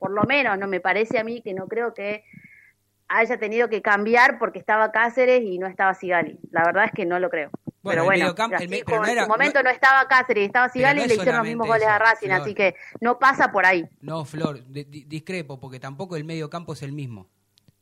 [0.00, 2.24] por lo menos no me parece a mí que no creo que
[3.08, 6.38] haya tenido que cambiar porque estaba Cáceres y no estaba Sigali.
[6.50, 7.50] La verdad es que no lo creo.
[7.82, 8.34] Bueno, pero el bueno, el
[8.86, 11.14] pero no en su momento no- no, estaba Cáceres y estaba Sigali no y le
[11.14, 12.40] hicieron los mismos goles a Racing, Flor.
[12.40, 13.86] así que no pasa por ahí.
[14.00, 17.28] No, Flor, di- di- discrepo, porque tampoco el medio campo es el mismo.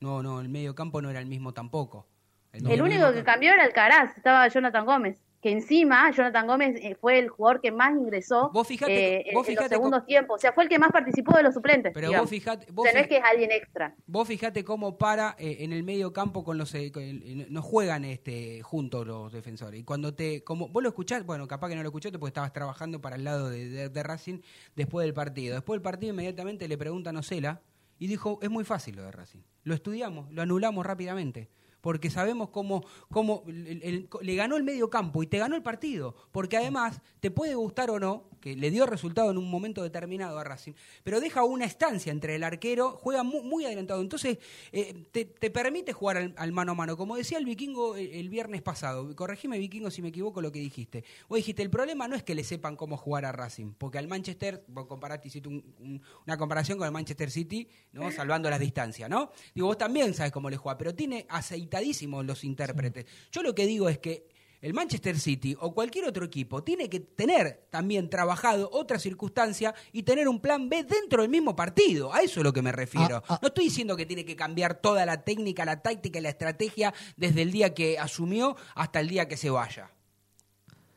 [0.00, 2.06] No, no, el medio campo no era el mismo tampoco.
[2.52, 6.76] El medio único que cambió era el Caraz, estaba Jonathan Gómez, que encima Jonathan Gómez
[6.80, 8.86] eh, fue el jugador que más ingresó Vos fijate-
[9.26, 11.42] eh, vos en los segundos cómo- tiempos, o sea, fue el que más participó de
[11.42, 11.92] los suplentes.
[11.92, 12.26] Pero digamos.
[12.26, 13.94] vos fijate, o vos, sea, no es que es alguien extra.
[14.06, 16.92] vos fijate cómo para eh, en el medio campo con los eh,
[17.50, 19.80] no juegan este juntos los defensores.
[19.80, 22.52] Y cuando te como vos lo escuchás, bueno, capaz que no lo escuchaste porque estabas
[22.52, 24.38] trabajando para el lado de, de- de Racing
[24.76, 25.54] después del partido.
[25.56, 27.60] Después del partido inmediatamente le preguntan a Ocela
[27.98, 29.40] y dijo, "Es muy fácil lo de Racing.
[29.64, 31.48] Lo estudiamos, lo anulamos rápidamente."
[31.82, 36.14] Porque sabemos cómo, cómo le ganó el medio campo y te ganó el partido.
[36.32, 40.36] Porque además, te puede gustar o no, que le dio resultado en un momento determinado
[40.38, 40.72] a Racing,
[41.04, 44.00] pero deja una estancia entre el arquero, juega mu- muy, adelantado.
[44.00, 44.38] Entonces,
[44.72, 46.96] eh, te, te permite jugar al, mano a mano.
[46.96, 50.58] Como decía el vikingo el, el viernes pasado, corregime vikingo si me equivoco lo que
[50.58, 51.04] dijiste.
[51.28, 54.08] Vos dijiste, el problema no es que le sepan cómo jugar a Racing, porque al
[54.08, 58.10] Manchester, vos comparaste, hiciste un- un- una comparación con el Manchester City, ¿no?
[58.10, 59.30] salvando las distancias, ¿no?
[59.54, 61.26] Digo, vos también sabes cómo le juega, pero tiene
[62.24, 63.06] los intérpretes.
[63.30, 64.26] Yo lo que digo es que
[64.60, 70.04] el Manchester City o cualquier otro equipo tiene que tener también trabajado otra circunstancia y
[70.04, 72.14] tener un plan B dentro del mismo partido.
[72.14, 73.16] A eso es lo que me refiero.
[73.16, 73.38] Ah, ah.
[73.42, 76.94] No estoy diciendo que tiene que cambiar toda la técnica, la táctica y la estrategia
[77.16, 79.90] desde el día que asumió hasta el día que se vaya.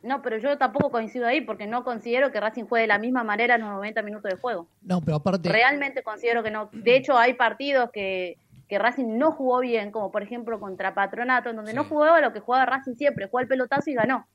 [0.06, 3.24] No, pero yo tampoco coincido ahí porque no considero que Racing juegue de la misma
[3.24, 4.68] manera en los 90 minutos de juego.
[4.82, 6.70] No, pero aparte, Realmente considero que no.
[6.72, 11.50] De hecho, hay partidos que, que Racing no jugó bien, como por ejemplo contra Patronato,
[11.50, 11.76] en donde Sí.
[11.76, 14.26] no jugó a lo que jugaba Racing siempre, jugó al pelotazo y ganó.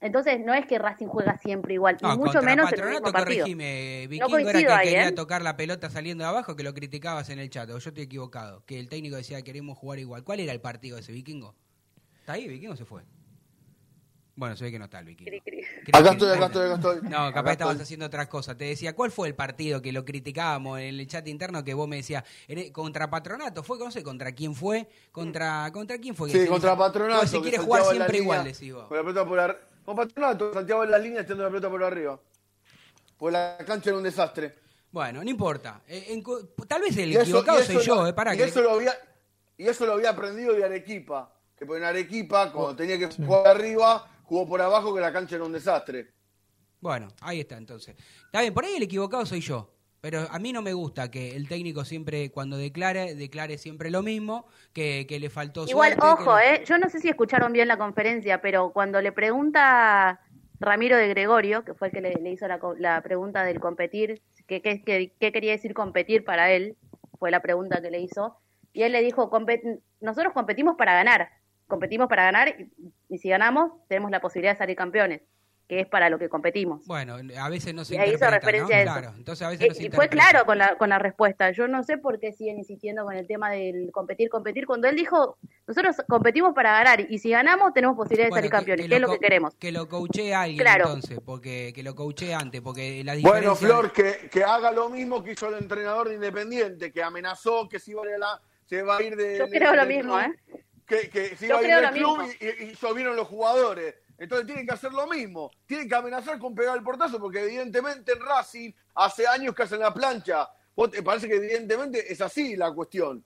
[0.00, 3.10] Entonces, no es que Racing juega siempre igual, No, y mucho menos en el mismo
[3.10, 3.24] partido.
[3.44, 5.12] corregime, Vikingo era que ahí, quería ¿eh?
[5.12, 8.04] tocar la pelota saliendo de abajo, que lo criticabas en el chat, o yo estoy
[8.04, 10.22] equivocado, que el técnico decía queremos jugar igual.
[10.22, 11.54] ¿Cuál era el partido ese, Vikingo?
[12.20, 13.02] ¿Está ahí, Vikingo se fue?
[14.36, 15.30] Bueno, se ve que no está el Vikingo.
[15.30, 15.60] Cri, cri.
[15.84, 16.96] Creo Acá estoy, acá estoy, acá estoy.
[17.02, 17.82] No, capaz Acá estabas estoy.
[17.84, 18.56] haciendo otras cosas.
[18.56, 21.86] Te decía, ¿cuál fue el partido que lo criticábamos en el chat interno que vos
[21.86, 22.24] me decías,
[22.72, 23.62] contra Patronato?
[23.62, 24.88] ¿Fue, no sé, contra quién fue?
[25.12, 26.30] ¿Contra, contra quién fue?
[26.30, 27.20] Sí, contra Patronato.
[27.20, 28.88] Pues si que quiere salteaba jugar siempre línea igual, decís vos.
[28.88, 31.84] Con la pelota por ar- Con Patronato, salteaba en la línea echando la pelota por
[31.84, 32.20] arriba.
[33.16, 34.56] Pues la cancha era un desastre.
[34.90, 35.82] Bueno, no importa.
[35.86, 36.22] Eh, en
[36.66, 38.44] tal vez el eso- equivocado soy yo, lo- eh, para y que...
[38.44, 38.92] eso lo había
[39.56, 41.30] Y eso lo había aprendido de Arequipa.
[41.56, 45.44] Que en Arequipa, cuando tenía que jugar arriba, jugó por abajo, que la cancha era
[45.44, 46.12] un desastre.
[46.80, 47.94] Bueno, ahí está entonces.
[48.26, 49.70] Está bien, por ahí el equivocado soy yo.
[50.00, 54.02] Pero a mí no me gusta que el técnico siempre, cuando declare, declare siempre lo
[54.02, 56.64] mismo, que, que le faltó Igual, suerte, ojo, que- ¿eh?
[56.66, 60.20] Yo no sé si escucharon bien la conferencia, pero cuando le pregunta
[60.60, 63.60] Ramiro de Gregorio, que fue el que le, le hizo la, co- la pregunta del
[63.60, 66.76] competir, ¿qué, qué, quería decir competir para él?
[67.18, 68.36] Fue la pregunta que le hizo.
[68.74, 71.30] Y él le dijo, "Compet- nosotros competimos para ganar.
[71.66, 72.70] Competimos para ganar y,
[73.08, 75.22] y si ganamos tenemos la posibilidad de salir campeones.
[75.66, 76.84] que es para lo que competimos.
[76.86, 78.80] Bueno, a veces no se Y ahí hizo referencia ¿no?
[78.80, 79.00] a eso.
[79.00, 81.50] Claro, entonces a veces Eh, no se y fue claro con la, con la respuesta.
[81.52, 84.94] Yo no sé por qué siguen insistiendo con el tema del competir, competir, cuando él
[84.96, 88.94] dijo, nosotros competimos para ganar y si ganamos tenemos posibilidad de Bueno, salir campeones, que,
[88.94, 89.54] es lo que queremos.
[89.54, 90.84] Que lo coaché alguien Claro.
[90.84, 93.66] entonces, porque que lo coaché antes, porque la Bueno, diferencia...
[93.66, 97.78] Flor, que, que haga lo mismo que hizo el entrenador de Independiente, que amenazó que
[97.78, 99.38] se iba a ir, a la- se va a ir de.
[99.38, 100.60] Yo de- creo lo mismo, club, ¿eh?
[100.86, 103.94] Que, que se Yo iba a ir del club y, y, llovieron los jugadores.
[104.18, 105.50] Entonces tienen que hacer lo mismo.
[105.66, 109.80] Tienen que amenazar con pegar el portazo, porque evidentemente en Racing hace años que hacen
[109.80, 110.48] la plancha.
[110.76, 113.24] Vos te parece que evidentemente es así la cuestión.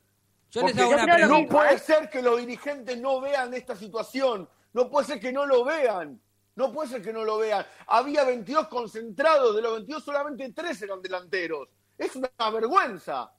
[0.51, 1.79] Yo les hago una no puede ¿eh?
[1.79, 4.49] ser que los dirigentes no vean esta situación.
[4.73, 6.21] No puede ser que no lo vean.
[6.57, 7.65] No puede ser que no lo vean.
[7.87, 11.69] Había 22 concentrados, de los 22 solamente 3 eran delanteros.
[11.97, 13.31] Es una vergüenza.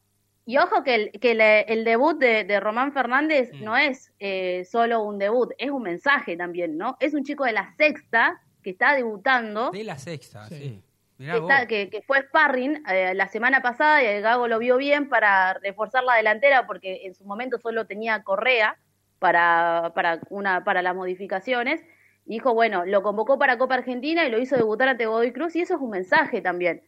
[0.49, 3.63] Y ojo que el, que le- el debut de, de Román Fernández Mm.
[3.63, 6.97] no es eh, solo un debut, es un mensaje también, ¿no?
[6.99, 10.55] Es un chico de la sexta que está debutando, De la sexta, sí.
[10.55, 10.83] Sí.
[11.19, 14.57] Mirá que, está- que, que fue sparring eh, la semana pasada y el Gago lo
[14.57, 18.75] vio bien para reforzar la delantera porque en su momento solo tenía Correa
[19.19, 21.81] para, para, una, para las modificaciones.
[22.25, 25.55] Y dijo, bueno, lo convocó para Copa Argentina y lo hizo debutar ante Godoy Cruz
[25.55, 26.81] y eso es un mensaje también.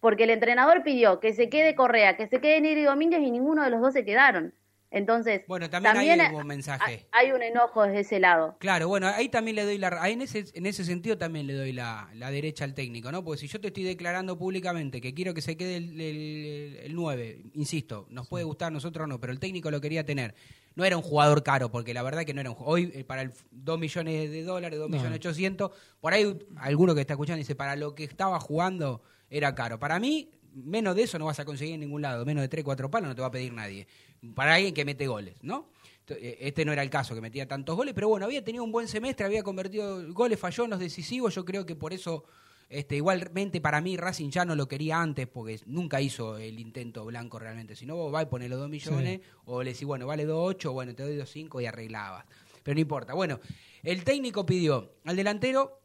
[0.00, 3.62] Porque el entrenador pidió que se quede Correa, que se quede Neri Domínguez y ninguno
[3.62, 4.54] de los dos se quedaron.
[4.92, 7.06] Entonces, Bueno, también hubo un mensaje.
[7.12, 8.56] hay- hay un enojo desde ese lado.
[8.58, 11.54] Claro, bueno, ahí también le doy la ahí en ese en ese sentido también le
[11.54, 13.22] doy la, la derecha al técnico, ¿no?
[13.22, 16.94] Porque si yo te estoy declarando públicamente que quiero que se quede el, el, el
[16.96, 20.34] 9, insisto, nos puede gustar a nosotros o no, pero el técnico lo quería tener.
[20.74, 23.22] No era un jugador caro, porque la verdad que no era un hoy eh, para
[23.22, 24.96] el 2 millones de dólares, 2 No.
[24.96, 29.54] millones 800, por ahí alguno que está escuchando dice, para lo que estaba jugando era
[29.54, 29.78] caro.
[29.78, 32.64] Para mí menos de eso no vas a conseguir en ningún lado, menos de 3,
[32.64, 33.86] 4 palos no te va a pedir nadie.
[34.34, 35.70] Para alguien que mete goles, ¿no?
[36.08, 38.72] eh, Este no era el caso, que metía tantos goles, pero bueno, había tenido un
[38.72, 42.24] buen semestre, había convertido goles, falló en los decisivos, yo creo que por eso,
[42.68, 47.04] este, igualmente para mí Racing ya no lo quería antes, porque nunca hizo el intento
[47.04, 50.06] blanco realmente, si no vos vas y pones los 2 millones, o le decís, bueno,
[50.06, 52.26] vale 2.8, bueno, te doy 2.5 y arreglabas,
[52.62, 53.14] pero no importa.
[53.14, 53.40] Bueno,
[53.82, 55.79] el técnico pidió al delantero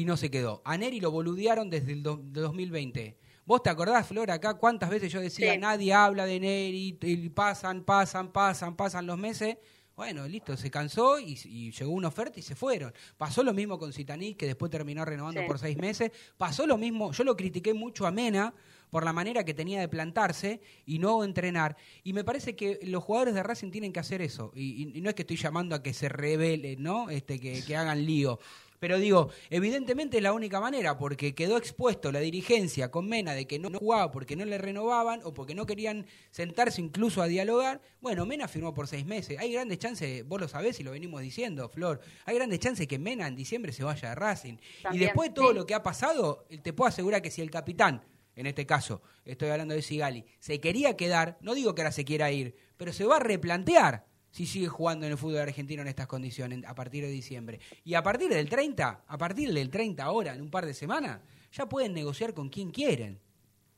[0.00, 0.62] y no se quedó.
[0.64, 3.16] A Neri lo boludearon desde el do- de 2020.
[3.44, 5.58] ¿Vos te acordás, Flor, acá cuántas veces yo decía, Sí.
[5.58, 9.56] nadie habla de Neri, y pasan, pasan, pasan, pasan los meses?
[9.94, 12.92] Bueno, listo, se cansó y, y llegó una oferta y se fueron.
[13.16, 15.46] Pasó lo mismo con Citaní, que después terminó renovando Sí.
[15.46, 16.10] por seis meses.
[16.36, 18.52] Pasó lo mismo, yo lo critiqué mucho a Mena
[18.90, 21.76] por la manera que tenía de plantarse y no entrenar.
[22.04, 24.52] Y me parece que los jugadores de Racing tienen que hacer eso.
[24.54, 27.08] Y, y- y no es que estoy llamando a que se rebelen, ¿no?
[27.08, 28.38] Este, que, que hagan lío.
[28.78, 33.46] Pero digo, evidentemente es la única manera, porque quedó expuesto la dirigencia con Mena de
[33.46, 37.80] que no, jugaba porque no le renovaban o porque no querían sentarse incluso a dialogar.
[38.00, 39.38] Bueno, Mena firmó por seis meses.
[39.38, 42.98] Hay grandes chances, vos lo sabés y lo venimos diciendo, Flor, hay grandes chances que
[42.98, 44.56] Mena en diciembre se vaya de Racing.
[44.92, 45.54] y después de todo sí.
[45.54, 48.02] lo que ha pasado, te puedo asegurar que si el capitán,
[48.34, 52.04] en este caso, estoy hablando de Sigali, se quería quedar, no digo que ahora se
[52.04, 54.04] quiera ir, pero se va a replantear
[54.36, 57.58] si sigue jugando en el fútbol argentino en estas condiciones a partir de diciembre.
[57.84, 61.20] Y a partir del 30, a partir del 30 ahora, en un par de semanas,
[61.52, 63.18] ya pueden negociar con quien quieren.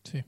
[0.02, 0.24] Sí.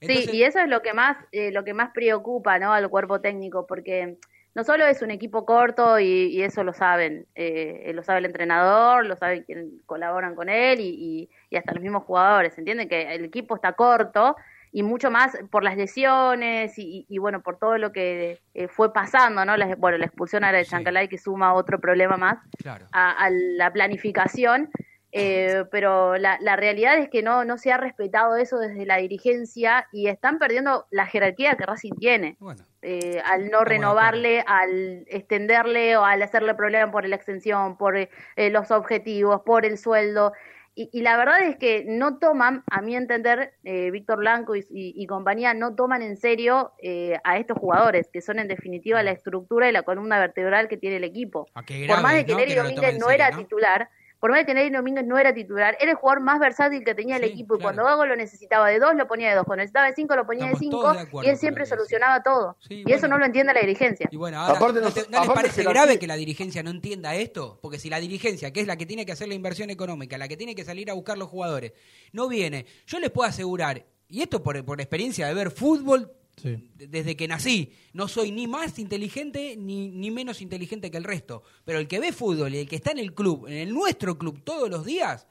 [0.00, 2.72] Entonces- sí, y eso es lo que más eh, lo que más preocupa, ¿no?
[2.72, 4.16] Al cuerpo técnico, porque
[4.54, 8.26] no solo es un equipo corto y, y eso lo saben, eh, lo sabe el
[8.26, 12.88] entrenador, lo saben quienes colaboran con él y, y- y hasta los mismos jugadores, ¿entienden?
[12.88, 14.36] Que el equipo está corto
[14.72, 18.68] y mucho más por las lesiones y, y- y, bueno, por todo lo que eh,
[18.68, 19.56] fue pasando, ¿no?
[19.56, 20.70] La, bueno, la expulsión ahora de Sí.
[20.70, 22.86] Chancalay que suma otro problema más Claro.
[22.92, 24.70] a, a la planificación,
[25.12, 28.98] eh, pero la, la realidad es que no, no se ha respetado eso desde la
[28.98, 32.36] dirigencia y están perdiendo la jerarquía que Racing tiene.
[32.38, 37.96] Bueno, eh, al no renovarle, al extenderle o al hacerle problema por la extensión, por
[37.96, 38.08] eh,
[38.50, 40.32] los objetivos, por el sueldo.
[40.74, 44.60] Y, y la verdad es que no toman, a mi entender, eh, Víctor Blanco y,
[44.70, 49.02] y- y compañía no toman en serio eh, a estos jugadores, que son en definitiva
[49.02, 51.48] la estructura y la columna vertebral que tiene el equipo.
[51.88, 52.38] Por más de que ¿no?
[52.62, 53.36] Domínguez no serio, era ¿no?
[53.38, 56.84] titular, por más de que Neri Domínguez no era titular, era el jugador más versátil
[56.84, 57.54] que tenía el Sí, equipo.
[57.54, 57.62] Y claro.
[57.74, 59.44] cuando Gago lo necesitaba de dos, lo ponía de dos.
[59.44, 60.92] Cuando necesitaba de cinco, lo ponía Estamos de cinco.
[61.22, 62.56] de y él siempre solucionaba todo.
[62.60, 64.08] Sí, y eso no lo entiende la dirigencia.
[64.12, 67.14] Y bueno, ahora, Aparte ¿no, te- no les parece grave que la dirigencia no entienda
[67.14, 67.58] esto?
[67.62, 70.28] Porque si la dirigencia, que es la que tiene que hacer la inversión económica, la
[70.28, 71.72] que tiene que salir a buscar los jugadores,
[72.12, 76.12] no viene, yo les puedo asegurar, y esto por, por experiencia de ver fútbol
[76.42, 76.70] Sí.
[76.74, 81.04] de- desde que nací, no soy ni más inteligente ni, ni menos inteligente que el
[81.04, 83.72] resto, pero el que ve fútbol y el que está en el club, en el
[83.74, 85.26] nuestro club todos los días,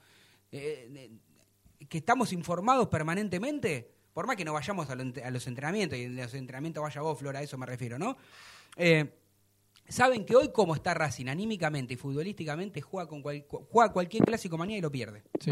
[0.51, 1.11] eh, eh,
[1.87, 6.03] que estamos informados permanentemente, por más que no vayamos a, lo- a los entrenamientos, y
[6.03, 8.17] en los entrenamientos vaya vos, Flora, a eso me refiero, ¿no?
[8.75, 9.09] Eh,
[9.87, 14.57] saben que hoy como está Racing anímicamente y futbolísticamente juega con cual- juega cualquier clásico
[14.57, 15.23] mañana y lo pierde.
[15.39, 15.51] Sí.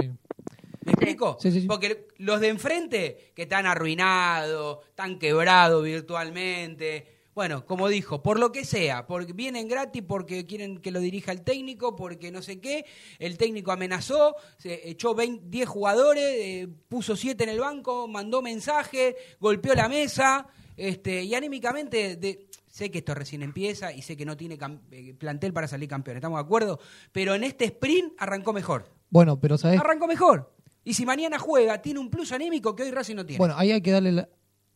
[0.88, 1.38] ¿Me explico?
[1.40, 1.68] Sí, sí, sí.
[1.68, 8.52] Porque los de enfrente, que están arruinados, están quebrados virtualmente, bueno, como dijo, por lo
[8.52, 12.60] que sea, porque vienen gratis porque quieren que lo dirija el técnico, porque no sé
[12.60, 12.84] qué,
[13.20, 18.42] el técnico amenazó, se echó 20 10 jugadores, eh, puso 7 en el banco, mandó
[18.42, 24.18] mensaje, golpeó la mesa, este, y anímicamente, de- sé que esto recién empieza y sé
[24.18, 24.58] que no tiene
[24.92, 26.80] eh, plantel para salir campeón, ¿estamos de acuerdo?
[27.12, 28.90] Pero en este sprint arrancó mejor.
[29.12, 29.80] Bueno, pero ¿sabes?
[29.80, 30.52] Arrancó mejor.
[30.88, 33.40] Y si mañana juega, tiene un plus anímico que hoy Racing no tiene.
[33.40, 34.30] Bueno, ahí hay que darle la-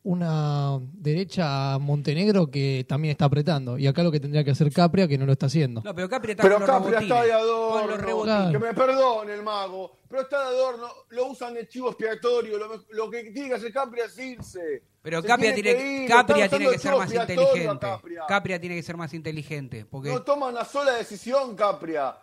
[0.04, 3.78] una derecha a Montenegro que también está apretando.
[3.78, 5.82] Y acá lo que tendría que hacer Capria, que no lo está haciendo.
[5.82, 8.52] no, pero Capri está Pero con los Capria está de Con los adorno.
[8.52, 10.00] Que me perdone el mago.
[10.10, 10.88] Pero está de adorno.
[11.12, 12.58] Lo usan de chivo expiatorio.
[12.90, 14.84] Lo, que tiene que hacer Capria es irse.
[15.02, 17.80] Pero Se Capria tiene que ir, Capria tiene que ser más inteligente.
[17.80, 18.24] Capria.
[18.28, 19.86] Capria tiene que ser más inteligente.
[19.86, 22.18] Porque No toma una sola decisión, Capria.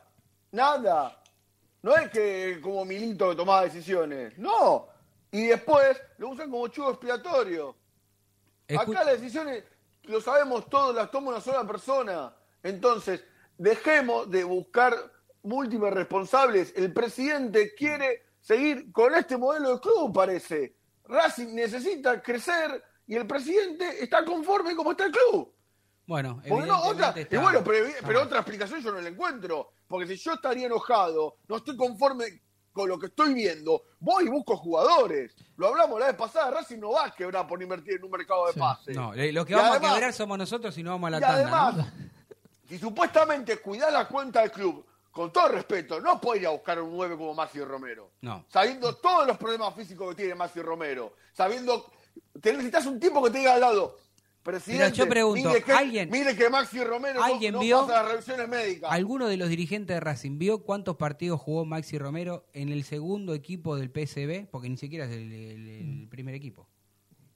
[0.52, 1.22] Nada.
[1.82, 4.36] No es que como Milito que tomaba decisiones.
[4.38, 4.88] No.
[5.30, 7.76] Y después lo usan como chivo expiatorio.
[8.66, 9.64] escu- Acá las decisiones,
[10.04, 12.34] lo sabemos todos, las toma una sola persona.
[12.62, 13.24] Entonces,
[13.56, 14.94] dejemos de buscar
[15.42, 16.72] múltiples responsables.
[16.76, 20.76] El presidente quiere seguir con este modelo de club, parece.
[21.04, 25.52] Racing necesita crecer y el presidente está conforme como está el club.
[26.08, 29.70] Bueno, no, otra, y bueno, pero, otra explicación yo no la encuentro.
[29.86, 32.24] Porque si yo estaría enojado, no estoy conforme
[32.72, 35.34] con lo que estoy viendo, voy y busco jugadores.
[35.56, 38.46] Lo hablamos la vez pasada, Racing no va a quebrar por invertir en un mercado
[38.46, 38.58] de Sí.
[38.60, 38.96] pases.
[38.96, 41.18] No, lo que Y vamos además- a quebrar somos nosotros si no vamos a la
[41.18, 41.36] y tanda.
[41.36, 41.86] además, ¿no?
[42.68, 46.80] si supuestamente cuidás la cuenta del club, con todo respeto, no podés ir a buscar
[46.80, 48.12] un 9 como Maxi Romero.
[48.20, 48.44] No.
[48.48, 51.14] Sabiendo todos los problemas físicos que tiene Maxi Romero.
[51.32, 51.90] Sabiendo,
[52.40, 53.96] te necesitas un tipo que te diga al lado.
[54.48, 57.86] Presidente, Pero yo pregunto, mire que, ¿alguien- mire que Maxi Romero no- alguien no, vio-
[57.86, 58.90] pasa las revisiones médicas.
[58.90, 63.34] ¿Alguno de los dirigentes de Racing vio cuántos partidos jugó Maxi Romero en el segundo
[63.34, 64.46] equipo del PSB?
[64.50, 66.66] Porque ni siquiera es el, el- el primer equipo.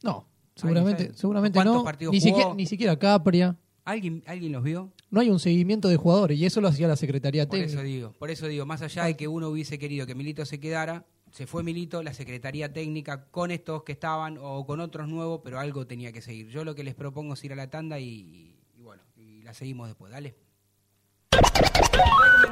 [0.02, 1.84] No, seguramente, seguramente ¿Cuántos no.
[1.84, 2.30] partidos Ni jugó?
[2.34, 3.56] siquiera, ni siquiera Capria.
[3.84, 4.92] ¿Alguien, ¿Alguien los vio?
[5.10, 7.80] No hay un seguimiento de jugadores y eso lo hacía la Secretaría Por Técnica.
[7.80, 10.60] eso digo, por eso digo, más allá de que uno hubiese querido que Milito se
[10.60, 15.41] quedara, se fue Milito, la Secretaría Técnica con estos que estaban o con otros nuevos,
[15.43, 16.49] pero algo tenía que seguir.
[16.49, 19.89] Yo lo que les propongo es ir a la tanda y, bueno, y la seguimos
[19.89, 20.12] después.
[20.12, 20.37] Dale.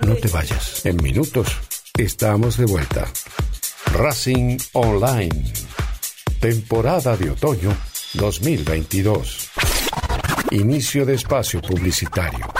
[0.06, 0.86] No te vayas.
[0.86, 1.54] En minutos
[1.98, 3.06] estamos de vuelta.
[3.92, 5.52] Racing Online.
[6.40, 7.76] Temporada de otoño
[8.14, 9.50] 2022.
[10.52, 12.59] Inicio de espacio publicitario.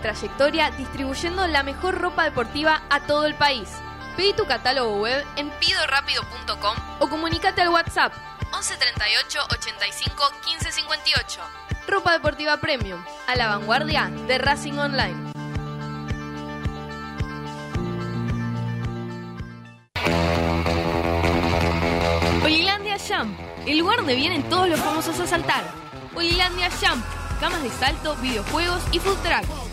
[0.00, 3.68] Trayectoria distribuyendo la mejor ropa deportiva a todo el país.
[4.16, 8.12] Pedí tu catálogo web en pidorapido.com o comunícate al WhatsApp
[8.52, 11.40] 11 38 85 15 58.
[11.86, 15.32] Ropa deportiva premium, a la vanguardia de Racing Online.
[22.44, 25.62] Olilandia Jump, el lugar donde vienen todos los famosos a saltar.
[26.14, 27.04] Olilandia Jump,
[27.40, 29.69] camas de salto, videojuegos y food truck.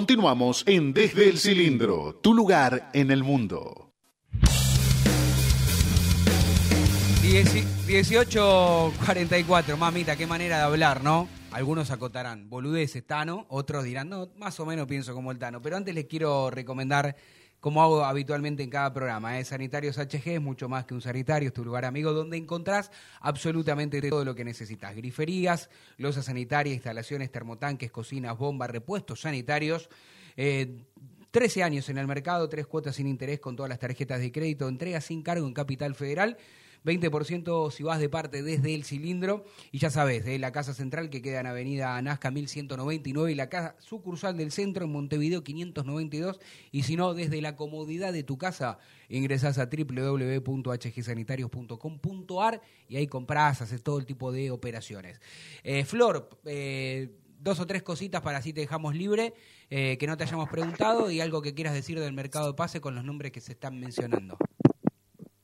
[0.00, 3.92] Continuamos en Desde el Cilindro, tu lugar en el mundo.
[7.22, 11.28] Dieci- 18.44, mamita, qué manera de hablar, ¿no?
[11.52, 15.60] Algunos acotarán, boludeces, Tano, otros dirán, no, más o menos pienso como el Tano.
[15.60, 17.14] Pero antes les quiero recomendar,
[17.60, 19.44] como hago habitualmente en cada programa, ¿eh?
[19.44, 22.90] Sanitarios HG es mucho más que un sanitario, es tu lugar amigo donde encontrás
[23.20, 24.96] absolutamente todo lo que necesitas.
[24.96, 29.90] Griferías, losa sanitaria, instalaciones, termotanques, cocinas, bombas, repuestos sanitarios.
[30.36, 30.84] Eh,
[31.30, 34.68] 13 años en el mercado, tres cuotas sin interés con todas las tarjetas de crédito,
[34.68, 36.36] entrega sin cargo en Capital Federal.
[36.84, 39.44] 20% si vas de parte desde el cilindro.
[39.72, 43.48] Y ya sabes, de la casa central que queda en Avenida Nazca 1199 y la
[43.48, 46.38] casa sucursal del centro en Montevideo 592.
[46.70, 48.78] Y si no, desde la comodidad de tu casa,
[49.08, 55.20] ingresás a www.hgsanitarios.com.ar y ahí comprás, haces todo el tipo de operaciones.
[55.62, 57.10] Eh, Flor, eh,
[57.40, 59.34] dos o tres cositas para así te dejamos libre,
[59.70, 62.80] eh, que no te hayamos preguntado y algo que quieras decir del mercado de pase
[62.80, 64.36] con los nombres que se están mencionando.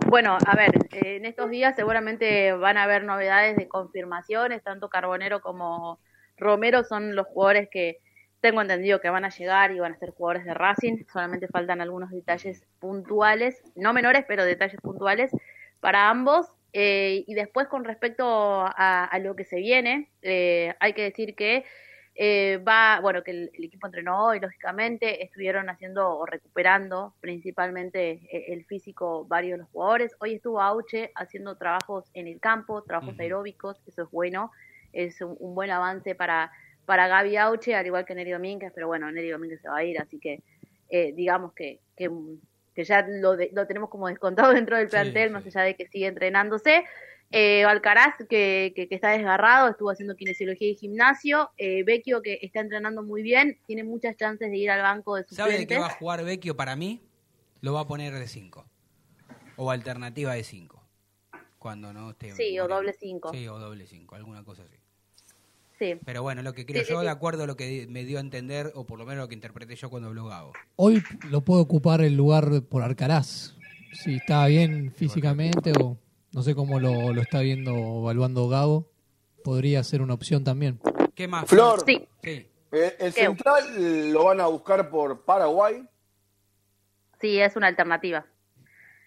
[0.08, 5.40] Bueno, a ver, en estos días seguramente van a haber novedades de confirmaciones, tanto Carbonero
[5.40, 5.98] como
[6.36, 7.98] Romero son los jugadores que
[8.40, 11.80] tengo entendido que van a llegar y van a ser jugadores de Racing, solamente faltan
[11.80, 15.32] algunos detalles puntuales, no menores, pero detalles puntuales
[15.80, 16.46] para ambos.
[16.72, 21.34] Eh, y después con respecto a, a lo que se viene, eh, hay que decir
[21.34, 21.64] que
[22.18, 28.22] eh, va, bueno, que el, el equipo entrenó hoy, lógicamente, estuvieron haciendo o recuperando principalmente
[28.32, 30.14] eh, el físico varios de los jugadores.
[30.20, 34.50] Hoy estuvo Auche haciendo trabajos en el campo, trabajos aeróbicos, eso es bueno,
[34.92, 36.50] es un, un buen avance para,
[36.86, 39.84] para Gaby Auche, al igual que Neri Domínguez, pero bueno, Neri Domínguez se va a
[39.84, 40.42] ir, así que
[40.88, 42.10] eh, digamos que, que,
[42.74, 45.32] que ya lo, de- lo tenemos como descontado dentro del Sí, plantel, sí.
[45.32, 46.84] más allá de que sigue entrenándose.
[47.32, 51.50] Eh, Alcaraz, que, que, que está desgarrado, estuvo haciendo kinesiología y gimnasio.
[51.58, 55.24] Eh, Vecchio, que está entrenando muy bien, tiene muchas chances de ir al banco de
[55.30, 55.80] ¿Sabe de qué suplentes.
[55.80, 57.00] va a jugar Vecchio para mí?
[57.60, 58.64] Lo va a poner de 5.
[59.56, 60.82] O alternativa de 5.
[61.58, 62.32] Cuando no esté.
[62.32, 63.32] Sí, o doble cinco.
[63.32, 64.76] Sí, o doble 5, alguna cosa así.
[65.78, 65.98] Sí.
[66.04, 67.04] Pero bueno, lo que creo Sí, yo, sí.
[67.06, 69.34] de acuerdo a lo que me dio a entender, o por lo menos lo que
[69.34, 70.52] interpreté yo cuando habló Gabo.
[70.76, 73.56] Hoy lo puede ocupar el lugar por Arcaraz.
[73.92, 75.98] si está bien físicamente o
[76.36, 78.92] no sé cómo lo, lo está viendo evaluando Gabo,
[79.42, 80.78] podría ser una opción también.
[81.14, 81.48] ¿Qué más?
[81.48, 82.06] Flor, Sí.
[82.22, 82.46] Sí.
[82.72, 83.22] eh, el ¿Qué?
[83.22, 85.82] central lo van a buscar por Paraguay.
[87.20, 88.26] Sí, es una alternativa.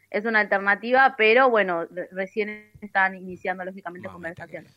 [0.09, 4.73] Es una alternativa, pero bueno, re- recién están iniciando lógicamente Mamita conversaciones.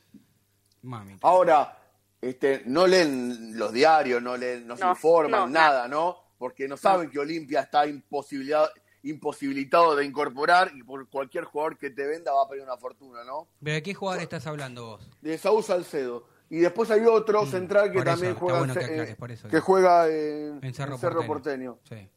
[0.83, 1.17] Mami.
[1.23, 1.79] Ahora,
[2.21, 6.19] este, no leen los diarios, no leen, no se No, informan, no, nada, ¿no?
[6.37, 8.69] Porque no saben que Olimpia está imposibilidad,
[9.03, 13.25] imposibilitado de incorporar y por cualquier jugador que te venda va a pedir una fortuna,
[13.25, 13.49] ¿no?
[13.63, 15.11] ¿Pero de qué jugador estás hablando vos?
[15.21, 16.27] De Saúl Salcedo.
[16.51, 19.17] Y después hay otro Mm, central que eso, también juega, bueno en que ce- aclares,
[19.19, 21.77] eh, eso que juega en, En Cerro, en Cerro Porteño.
[21.77, 22.03] Porteño.
[22.03, 22.09] Sí.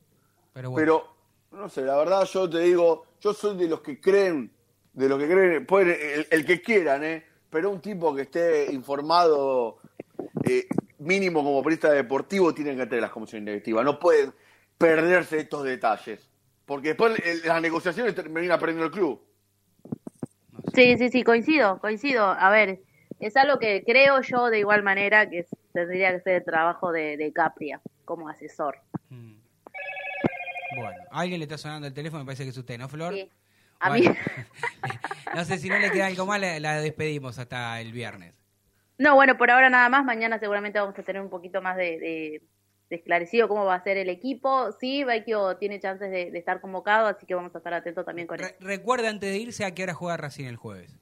[0.53, 0.81] Pero bueno.
[1.51, 4.51] Pero, no sé, la verdad yo te digo, yo soy de los que creen,
[4.93, 7.25] de los que creen, pueden, el, el que quieran, ¿eh?
[7.49, 9.77] Pero un tipo que esté informado,
[10.43, 10.67] eh,
[10.99, 13.86] mínimo como periodista deportivo, tienen que tener las comisiones directivas.
[13.86, 14.33] No pueden
[14.77, 16.29] perderse estos detalles.
[16.66, 19.22] Porque después las negociaciones termina perdiendo el club.
[20.74, 22.26] Sí, sí, sí, coincido, coincido.
[22.26, 22.80] A ver,
[23.20, 27.18] es algo que creo yo de igual manera que tendría que ser el trabajo de,
[27.18, 28.78] de Capria como asesor.
[29.09, 29.36] Mm.
[30.76, 33.13] Bueno, a alguien le está sonando el teléfono, me parece que es usted, ¿no, Flor?
[33.13, 33.30] Sí.
[33.80, 34.09] A Bueno.
[34.11, 34.18] mí,
[35.36, 38.34] no sé si no le queda algo más, la, la despedimos hasta el viernes.
[38.97, 40.03] no, bueno, por ahora nada más.
[40.03, 42.41] Mañana seguramente vamos a tener un poquito más de, de- de
[42.89, 44.71] esclarecido cómo va a ser el equipo.
[44.79, 48.27] Sí, Vecchio tiene chances de, de estar convocado, así que vamos a estar atentos también
[48.27, 48.55] con Re- eso.
[48.59, 50.97] recuerda antes de irse a qué hora juega Racing el jueves.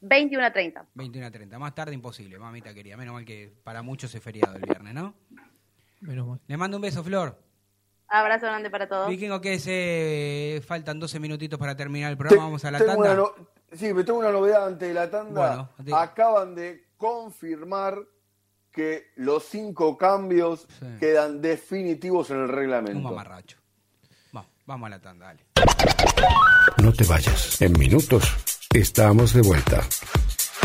[0.00, 0.86] 21 a 30.
[0.94, 1.58] 21 a 30.
[1.58, 2.96] Más tarde imposible, mamita querida.
[2.96, 5.14] Menos mal que para muchos es feriado el viernes, ¿no?
[6.00, 6.40] Menos mal.
[6.46, 7.36] Le mando un beso, Flor.
[8.06, 9.08] Abrazo grande para todos.
[9.10, 12.44] Vikingo, que se faltan 12 minutitos para terminar el Te- programa.
[12.44, 13.14] Vamos a la tanda.
[13.14, 13.32] no-
[13.72, 15.68] sí, me tengo una novedad antes de la tanda.
[15.76, 17.98] Bueno, Acaban de confirmar
[18.78, 20.86] que los cinco cambios Sí.
[21.00, 23.00] quedan definitivos en el Un reglamento.
[23.00, 23.56] mamarracho.
[24.30, 25.40] Vamos, vamos a la tanda, dale.
[26.80, 27.60] No te vayas.
[27.60, 28.22] En minutos
[28.72, 29.82] estamos de vuelta.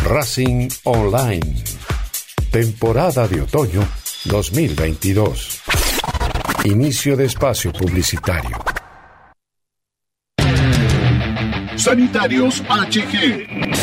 [0.04, 1.64] Racing Online.
[2.52, 3.82] Temporada de otoño
[4.26, 5.64] 2022.
[6.66, 8.58] Inicio de espacio publicitario.
[11.78, 13.83] Sanitarios HG.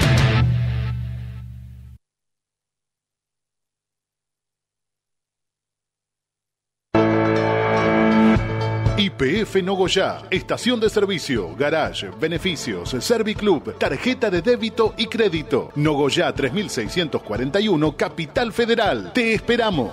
[9.51, 15.71] IPF Nogoyá, estación de servicio, garage, beneficios, Serviclub, tarjeta de débito y crédito.
[15.75, 19.13] Nogoyá 3641, Capital Federal.
[19.13, 19.93] Te esperamos.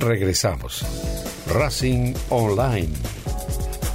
[0.00, 0.82] Regresamos.
[1.46, 2.88] Racing Online.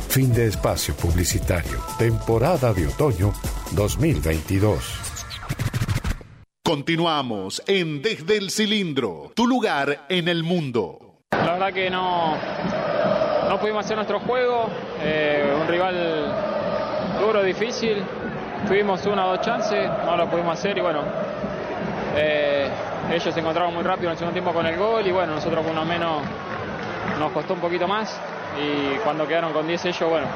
[0.07, 1.79] Fin de espacio publicitario.
[1.97, 3.33] Temporada de otoño
[3.71, 4.99] 2022.
[6.63, 11.21] Continuamos en Desde el Cilindro, tu lugar en el mundo.
[11.31, 12.37] La verdad que no,
[13.49, 14.69] no pudimos hacer nuestro juego.
[15.01, 16.33] eh, un rival
[17.19, 18.03] duro, difícil.
[18.67, 21.01] Tuvimos una o dos chances, no lo pudimos hacer y bueno,
[22.15, 22.69] eh,
[23.11, 25.63] ellos se encontraron muy rápido en el segundo tiempo con el gol y bueno, nosotros
[25.63, 26.21] con uno menos
[27.19, 28.19] nos costó un poquito más
[28.59, 30.27] y cuando quedaron con 10 ellos, bueno,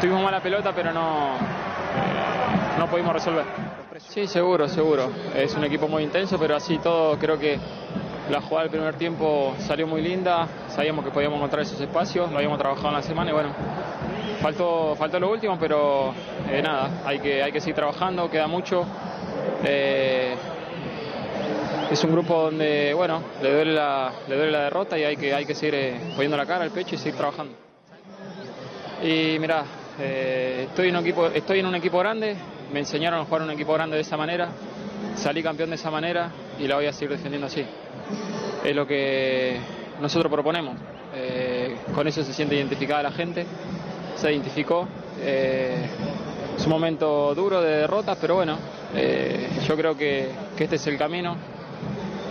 [0.00, 1.32] tuvimos mala pelota pero no,
[2.78, 3.44] no pudimos resolver.
[3.98, 5.10] Sí, seguro, seguro.
[5.34, 7.58] Es un equipo muy intenso, pero así todo creo que
[8.30, 12.36] la jugada del primer tiempo salió muy linda, sabíamos que podíamos encontrar esos espacios, lo
[12.36, 13.50] habíamos trabajado en la semana y bueno,
[14.40, 16.12] faltó, faltó lo último, pero
[16.50, 18.84] eh, nada, hay que, hay que seguir trabajando, queda mucho.
[19.64, 20.36] Eh,
[21.90, 25.32] es un grupo donde, bueno, le duele la, le duele la derrota y hay que,
[25.32, 27.54] hay que seguir eh, poniendo la cara al pecho y seguir trabajando.
[29.02, 29.64] Y mira,
[29.98, 32.36] estoy, en un equipo, estoy en un equipo grande,
[32.72, 34.50] me enseñaron a jugar un equipo grande de esa manera,
[35.16, 37.64] salí campeón de esa manera y la voy a seguir defendiendo así.
[38.64, 39.58] Es lo que
[40.00, 40.76] nosotros proponemos.
[41.94, 43.46] con eso se siente identificada la gente,
[44.16, 44.86] se identificó.
[45.24, 48.58] es un momento duro de derrotas, pero bueno,
[49.66, 51.36] yo creo que, que este es el camino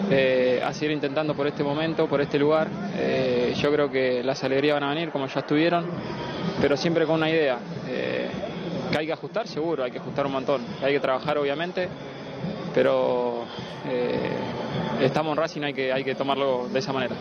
[0.10, 2.70] eh, a seguir intentando por este momento, por este lugar.
[2.96, 5.86] Eh, yo creo que las alegrías van a venir como ya estuvieron,
[6.62, 7.60] pero siempre con una idea.
[7.88, 8.30] Eh,
[8.92, 10.62] que hay que ajustar, seguro, hay que ajustar un montón.
[10.82, 11.90] Hay que trabajar, obviamente,
[12.74, 13.46] pero
[13.88, 14.38] eh,
[15.02, 17.16] estamos en Racing, hay que, hay que tomarlo de esa manera.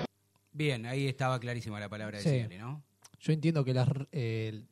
[0.53, 2.57] Bien, ahí estaba clarísima la palabra de sí.
[2.59, 2.83] ¿no?
[3.21, 4.63] Yo entiendo que las, eh,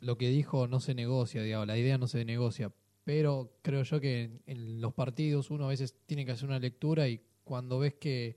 [0.00, 2.70] lo que dijo no se negocia, digamos, la idea no se negocia,
[3.04, 6.58] pero creo yo que en, en, los partidos uno a veces tiene que hacer una
[6.58, 8.36] lectura y cuando ves que,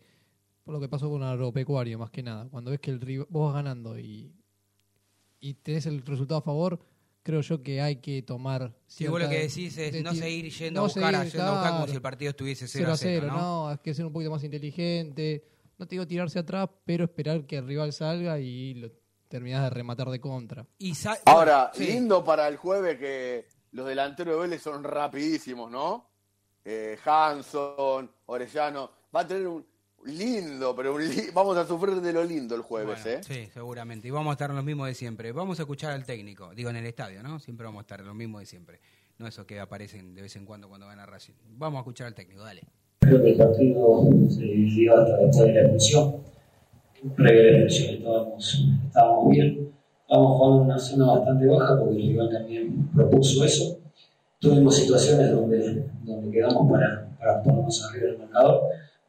[0.64, 3.64] por lo que pasó con agropecuario más que nada, cuando ves que el vos vas
[3.64, 4.32] ganando y,
[5.40, 6.80] y tenés el resultado a favor,
[7.24, 8.74] creo yo que hay que tomar.
[8.86, 11.94] Si vos lo que decís es no seguir yendo a buscar, a buscar como si
[11.94, 13.28] el partido estuviese 0 a 0.
[13.28, 13.38] ¿no?
[13.38, 13.70] ¿no?
[13.70, 15.44] hay que ser un poquito más inteligente.
[15.78, 18.92] No te digo tirarse atrás, pero esperar que el rival salga y lo
[19.28, 20.66] terminás de rematar de contra.
[20.80, 20.94] Y
[21.26, 21.86] Ahora, sí.
[21.86, 26.10] lindo para el jueves que los delanteros de Vélez son rapidísimos, ¿no?
[26.70, 29.66] Eh, Hanson, Orellano va a tener un
[30.04, 33.24] lindo, pero un li vamos a sufrir de lo lindo el jueves, bueno, ¿eh?
[33.24, 34.10] Sí, seguramente.
[34.10, 35.32] Y vamos a estar en lo mismo de siempre.
[35.32, 37.40] Vamos a escuchar al técnico, digo en el estadio, ¿no?
[37.40, 38.82] Siempre vamos a estar en lo mismo de siempre.
[39.18, 41.36] No esos que aparecen de vez en cuando cuando van a Racing.
[41.58, 42.64] Vamos a escuchar al técnico, dale.
[43.00, 46.16] Creo que el partido se dio hasta después de la expulsión.
[47.16, 49.74] Previo a la expulsión estábamos, estábamos bien.
[50.02, 53.80] Estábamos jugando en una zona bastante baja porque el rival también propuso eso.
[54.40, 58.62] Tuvimos situaciones donde, donde quedamos para, para ponernos arriba del marcador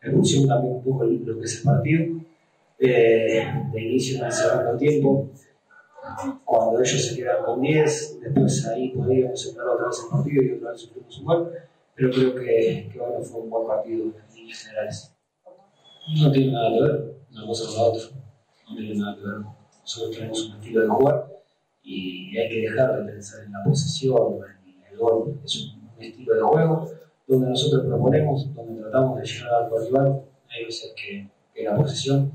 [0.02, 2.04] expulsión cambió un poco lo que es el partido.
[2.80, 5.30] Eh, de inicio en el segundo tiempo,
[6.44, 10.52] cuando ellos se quedaron con 10, después ahí podíamos entrar otra vez el partido y
[10.52, 11.52] otra vez sufrimos un gol,
[11.96, 15.12] pero creo que, que bueno, fue un buen partido en líneas generales.
[16.20, 18.02] No tiene nada que ver una cosa con la otra,
[18.68, 19.38] no tiene nada que ver.
[19.80, 21.28] Nosotros tenemos un estilo de jugar
[21.82, 24.38] y hay que dejar de pensar en la posesión,
[25.44, 26.88] es un, estilo de juego
[27.26, 32.32] donde nosotros proponemos, donde tratamos de llegar al rival, hay veces que, que, la posesión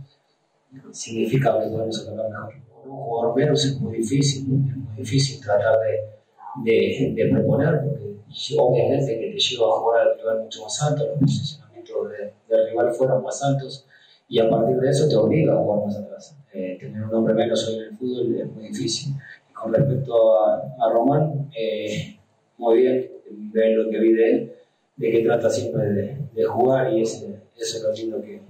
[0.92, 2.54] significa que podemos atacar mejor.
[2.86, 8.16] un jugador menos es muy difícil, es muy difícil tratar de, de, de proponer, porque
[8.58, 12.70] obviamente que te lleva a jugar al rival mucho más alto, los posicionamientos de, del
[12.70, 13.88] rival fueron más altos,
[14.28, 16.38] y a partir de eso te obliga a jugar más atrás.
[16.54, 19.16] Eh, tener un hombre menos hoy en el fútbol es muy difícil.
[19.50, 22.13] Y con respecto a, a Román, eh,
[22.64, 23.12] muy bien,
[23.52, 24.54] ven lo que vi de él
[24.96, 28.42] de que trata siempre de, de jugar y ese, eso es lo lindo que,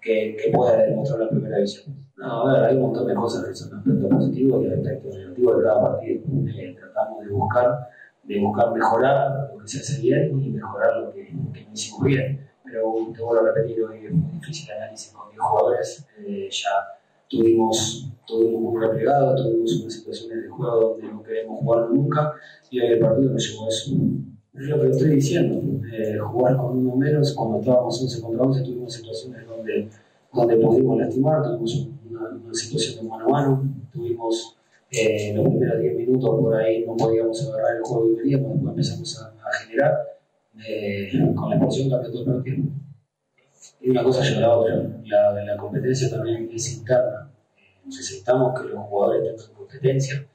[0.00, 1.94] que, que pueda demostrar la primera división.
[2.16, 5.56] No, a ver, hay un montón de cosas que son aspectos positivos y aspectos negativos
[5.56, 6.22] de cada partido.
[6.48, 7.88] Eh, tratamos de buscar,
[8.24, 12.04] de buscar mejorar lo que se hace bien y mejorar lo que, que no hicimos
[12.04, 12.46] bien.
[12.64, 16.06] Pero te vuelvo a repetir, hoy es muy difícil análisis con 10 jugadores.
[16.18, 16.70] Eh, ya
[17.30, 22.32] tuvimos, tuvimos un replegado, tuvimos unas situaciones de juego donde no queremos jugar nunca
[22.70, 23.92] y hoy el partido nos llevó a eso.
[24.52, 25.62] Es lo que estoy diciendo,
[25.92, 29.88] eh, jugar con uno menos, cuando estábamos 11 contra 11 tuvimos situaciones donde,
[30.34, 34.56] donde pudimos lastimar, tuvimos una, una situación de mano a mano, tuvimos
[34.90, 38.68] eh, los primeros 10 minutos por ahí no podíamos agarrar el juego y veníamos, después
[38.68, 39.92] empezamos a, a generar,
[40.68, 42.64] eh, con la expulsión cambió todo el partido.
[43.80, 44.76] Y una cosa lleva a la otra,
[45.44, 47.30] la, competencia también es interna,
[47.86, 50.26] necesitamos que los jugadores tengan competencia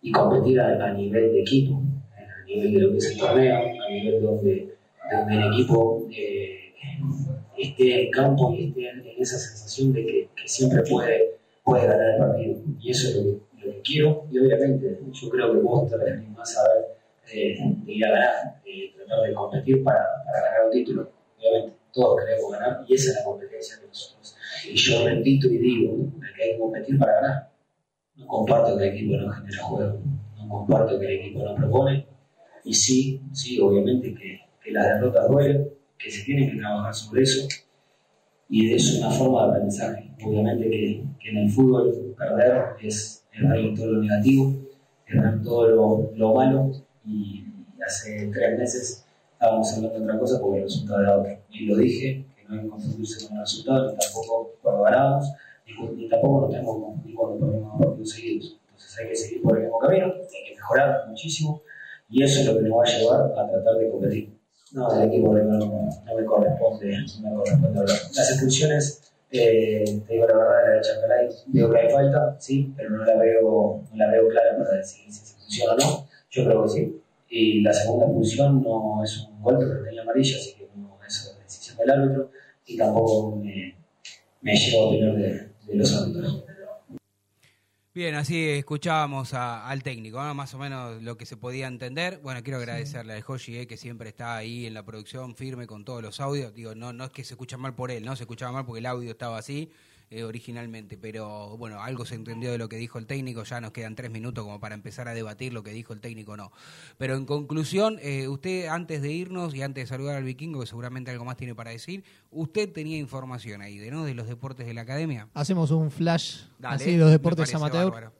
[0.00, 1.82] y competir a, nivel de equipo
[2.16, 4.76] a nivel de lo que es el torneo, a nivel donde,
[5.10, 6.72] donde el equipo eh,
[7.58, 12.14] esté en campo y esté en, esa sensación de que, que, siempre puede, puede ganar
[12.14, 12.60] el partido.
[12.80, 14.26] Y eso es lo que, lo quiero.
[14.30, 15.96] Y obviamente yo creo que vos te
[16.36, 16.84] más a ver
[17.32, 21.10] eh, de ir a ganar, eh, tratar de competir para, para ganar un título.
[21.38, 24.36] Obviamente todos queremos ganar y esa es la competencia de nosotros.
[24.70, 25.96] Y yo repito y digo
[26.36, 27.50] que hay que competir para ganar.
[28.16, 30.00] No comparto que el equipo no genera juego,
[30.36, 32.06] no comparto que el equipo no propone,
[32.64, 35.68] y sí, sí, obviamente que, que las derrotas duelen,
[35.98, 37.46] que se tienen que trabajar sobre eso,
[38.48, 40.10] y es una forma de aprendizaje.
[40.24, 44.54] Obviamente que, que en el fútbol perder es ver todo lo negativo,
[45.08, 46.72] ver todo lo, lo malo
[47.04, 47.44] y
[47.84, 51.38] hace tres meses estábamos hablando de otra cosa porque el resultado era otro.
[51.58, 55.32] Y lo dije, que no hay que confundirse con el resultado, ni tampoco cuando ganamos,
[55.96, 58.60] ni, tampoco nos tenemos ni cuando perdemos partidos seguidos.
[58.68, 61.62] Entonces hay que seguir por el mismo camino, hay que mejorar muchísimo
[62.10, 64.36] y eso es lo que nos va a llevar a tratar de competir.
[64.72, 67.96] No, del equipo no, no, me corresponde, no me corresponde hablar.
[68.14, 72.90] Las expulsiones, eh, te digo la verdad, de Chancalay, digo que hay falta, sí, pero
[72.90, 76.06] no la veo, no la veo clara para decir si se expulsión o no.
[76.30, 77.02] Yo creo que sí.
[77.28, 81.34] Y la segunda expulsión no es un golpe, pero tenía amarilla, así que no es
[81.34, 81.44] una
[81.76, 82.30] decisión del árbitro
[82.66, 83.76] y tampoco me,
[84.42, 86.44] me llevo a opinar de, de los árbitros.
[87.96, 92.20] Bien, así escuchábamos al técnico, más o menos lo que se podía entender.
[92.22, 95.82] Bueno, quiero agradecerle a Joshi, eh, que siempre está ahí en la producción firme con
[95.86, 96.52] todos los audios.
[96.52, 98.80] Digo, no, no es que se escucha mal por él, no se escuchaba mal porque
[98.80, 99.70] el audio estaba así.
[100.08, 103.72] Eh, originalmente, pero bueno, algo se entendió de lo que dijo el técnico, ya nos
[103.72, 106.52] quedan tres minutos como para empezar a debatir lo que dijo el técnico no.
[106.96, 110.66] Pero en conclusión, eh, usted antes de irnos y antes de saludar al vikingo, que
[110.66, 114.04] seguramente algo más tiene para decir, usted tenía información ahí de, ¿no?
[114.04, 115.28] de los deportes de la academia.
[115.34, 118.12] Hacemos un flash así de los deportes amateur.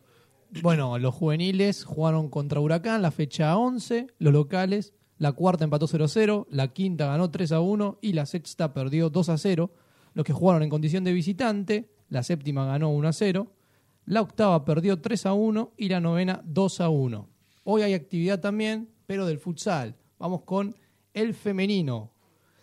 [0.62, 6.47] Bueno, los juveniles jugaron contra Huracán la fecha 11, los locales, la cuarta empató 0-0,
[6.51, 9.70] la quinta ganó 3-1 y la sexta perdió 2-0
[10.16, 13.52] los que jugaron en condición de visitante, la séptima ganó 1 a 0,
[14.06, 17.28] la octava perdió 3 a 1 y la novena 2 a 1.
[17.64, 19.94] Hoy hay actividad también, pero del futsal.
[20.18, 20.74] Vamos con
[21.12, 22.12] el femenino,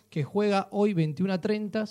[0.09, 1.85] que juega hoy 21 a 30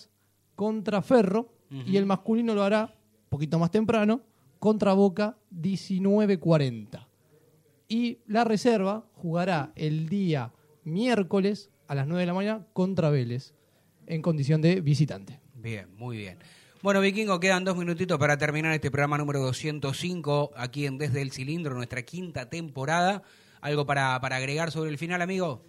[0.57, 4.21] contra Ferro, y el masculino lo hará un poquito más temprano,
[4.59, 7.07] contra Boca 19.40.
[7.87, 10.53] Y la reserva jugará el día
[10.83, 13.55] miércoles a las 9 de la mañana contra Vélez,
[14.09, 15.42] en condición de visitante.
[15.63, 16.39] Bien, muy bien.
[16.83, 21.31] Bueno, Vikingo, quedan dos minutitos para terminar este programa número 205 aquí en Desde el
[21.31, 23.23] Cilindro, nuestra quinta temporada.
[23.61, 25.63] ¿Algo para, para agregar sobre el final, amigo?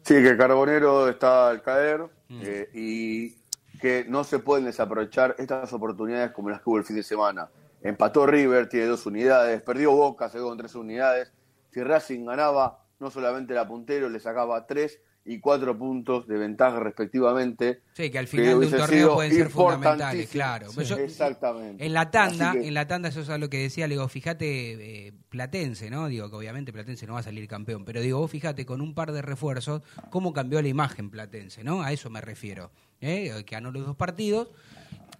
[0.00, 2.40] Sí, que Carbonero está al caer mm.
[2.42, 3.34] eh, y
[3.78, 7.50] que no se pueden desaprovechar estas oportunidades como las que hubo el fin de semana.
[7.82, 11.30] Empató River, tiene dos unidades, perdió Boca, se quedó con tres unidades.
[11.70, 16.78] Si Racing ganaba, no solamente la puntero, le sacaba tres, y cuatro puntos de ventaja
[16.80, 17.80] respectivamente.
[17.94, 20.68] Sí, que al final de un torneo pueden ser fundamentales, claro.
[20.98, 21.84] Exactamente.
[21.84, 25.12] En la tanda, en la tanda eso es lo que decía, le digo, fíjate, eh,
[25.30, 26.08] Platense, ¿no?
[26.08, 28.94] Digo que obviamente Platense no va a salir campeón, pero digo, vos fíjate con un
[28.94, 31.82] par de refuerzos cómo cambió la imagen Platense, ¿no?
[31.82, 32.70] A eso me refiero.
[33.00, 33.32] ¿eh?
[33.46, 34.50] Que ganó los dos partidos.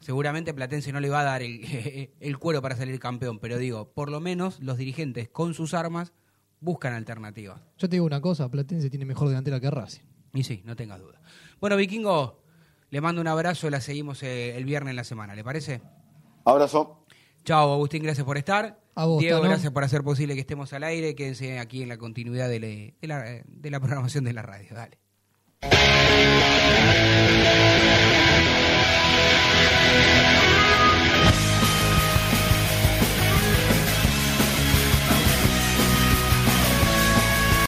[0.01, 3.91] Seguramente Platense no le va a dar el, el cuero para salir campeón, pero digo,
[3.93, 6.13] por lo menos los dirigentes con sus armas
[6.65, 7.61] buscan alternativas.
[7.79, 10.03] Yo te digo una cosa, Platense tiene mejor delantera que Racing.
[10.33, 11.21] Y sí, no tengas duda.
[11.61, 12.43] Bueno, Vikingo,
[12.91, 15.83] le mando un abrazo, la seguimos eh, el viernes en la semana, ¿le parece?
[16.45, 17.07] Abrazo.
[17.45, 18.81] Chao, Agustín, gracias por estar.
[18.95, 21.15] A vos, Diego, gracias por hacer posible que estemos al aire.
[21.15, 24.75] Quédense aquí en la continuidad de, la, de la programación de la radio.
[24.75, 24.99] Dale.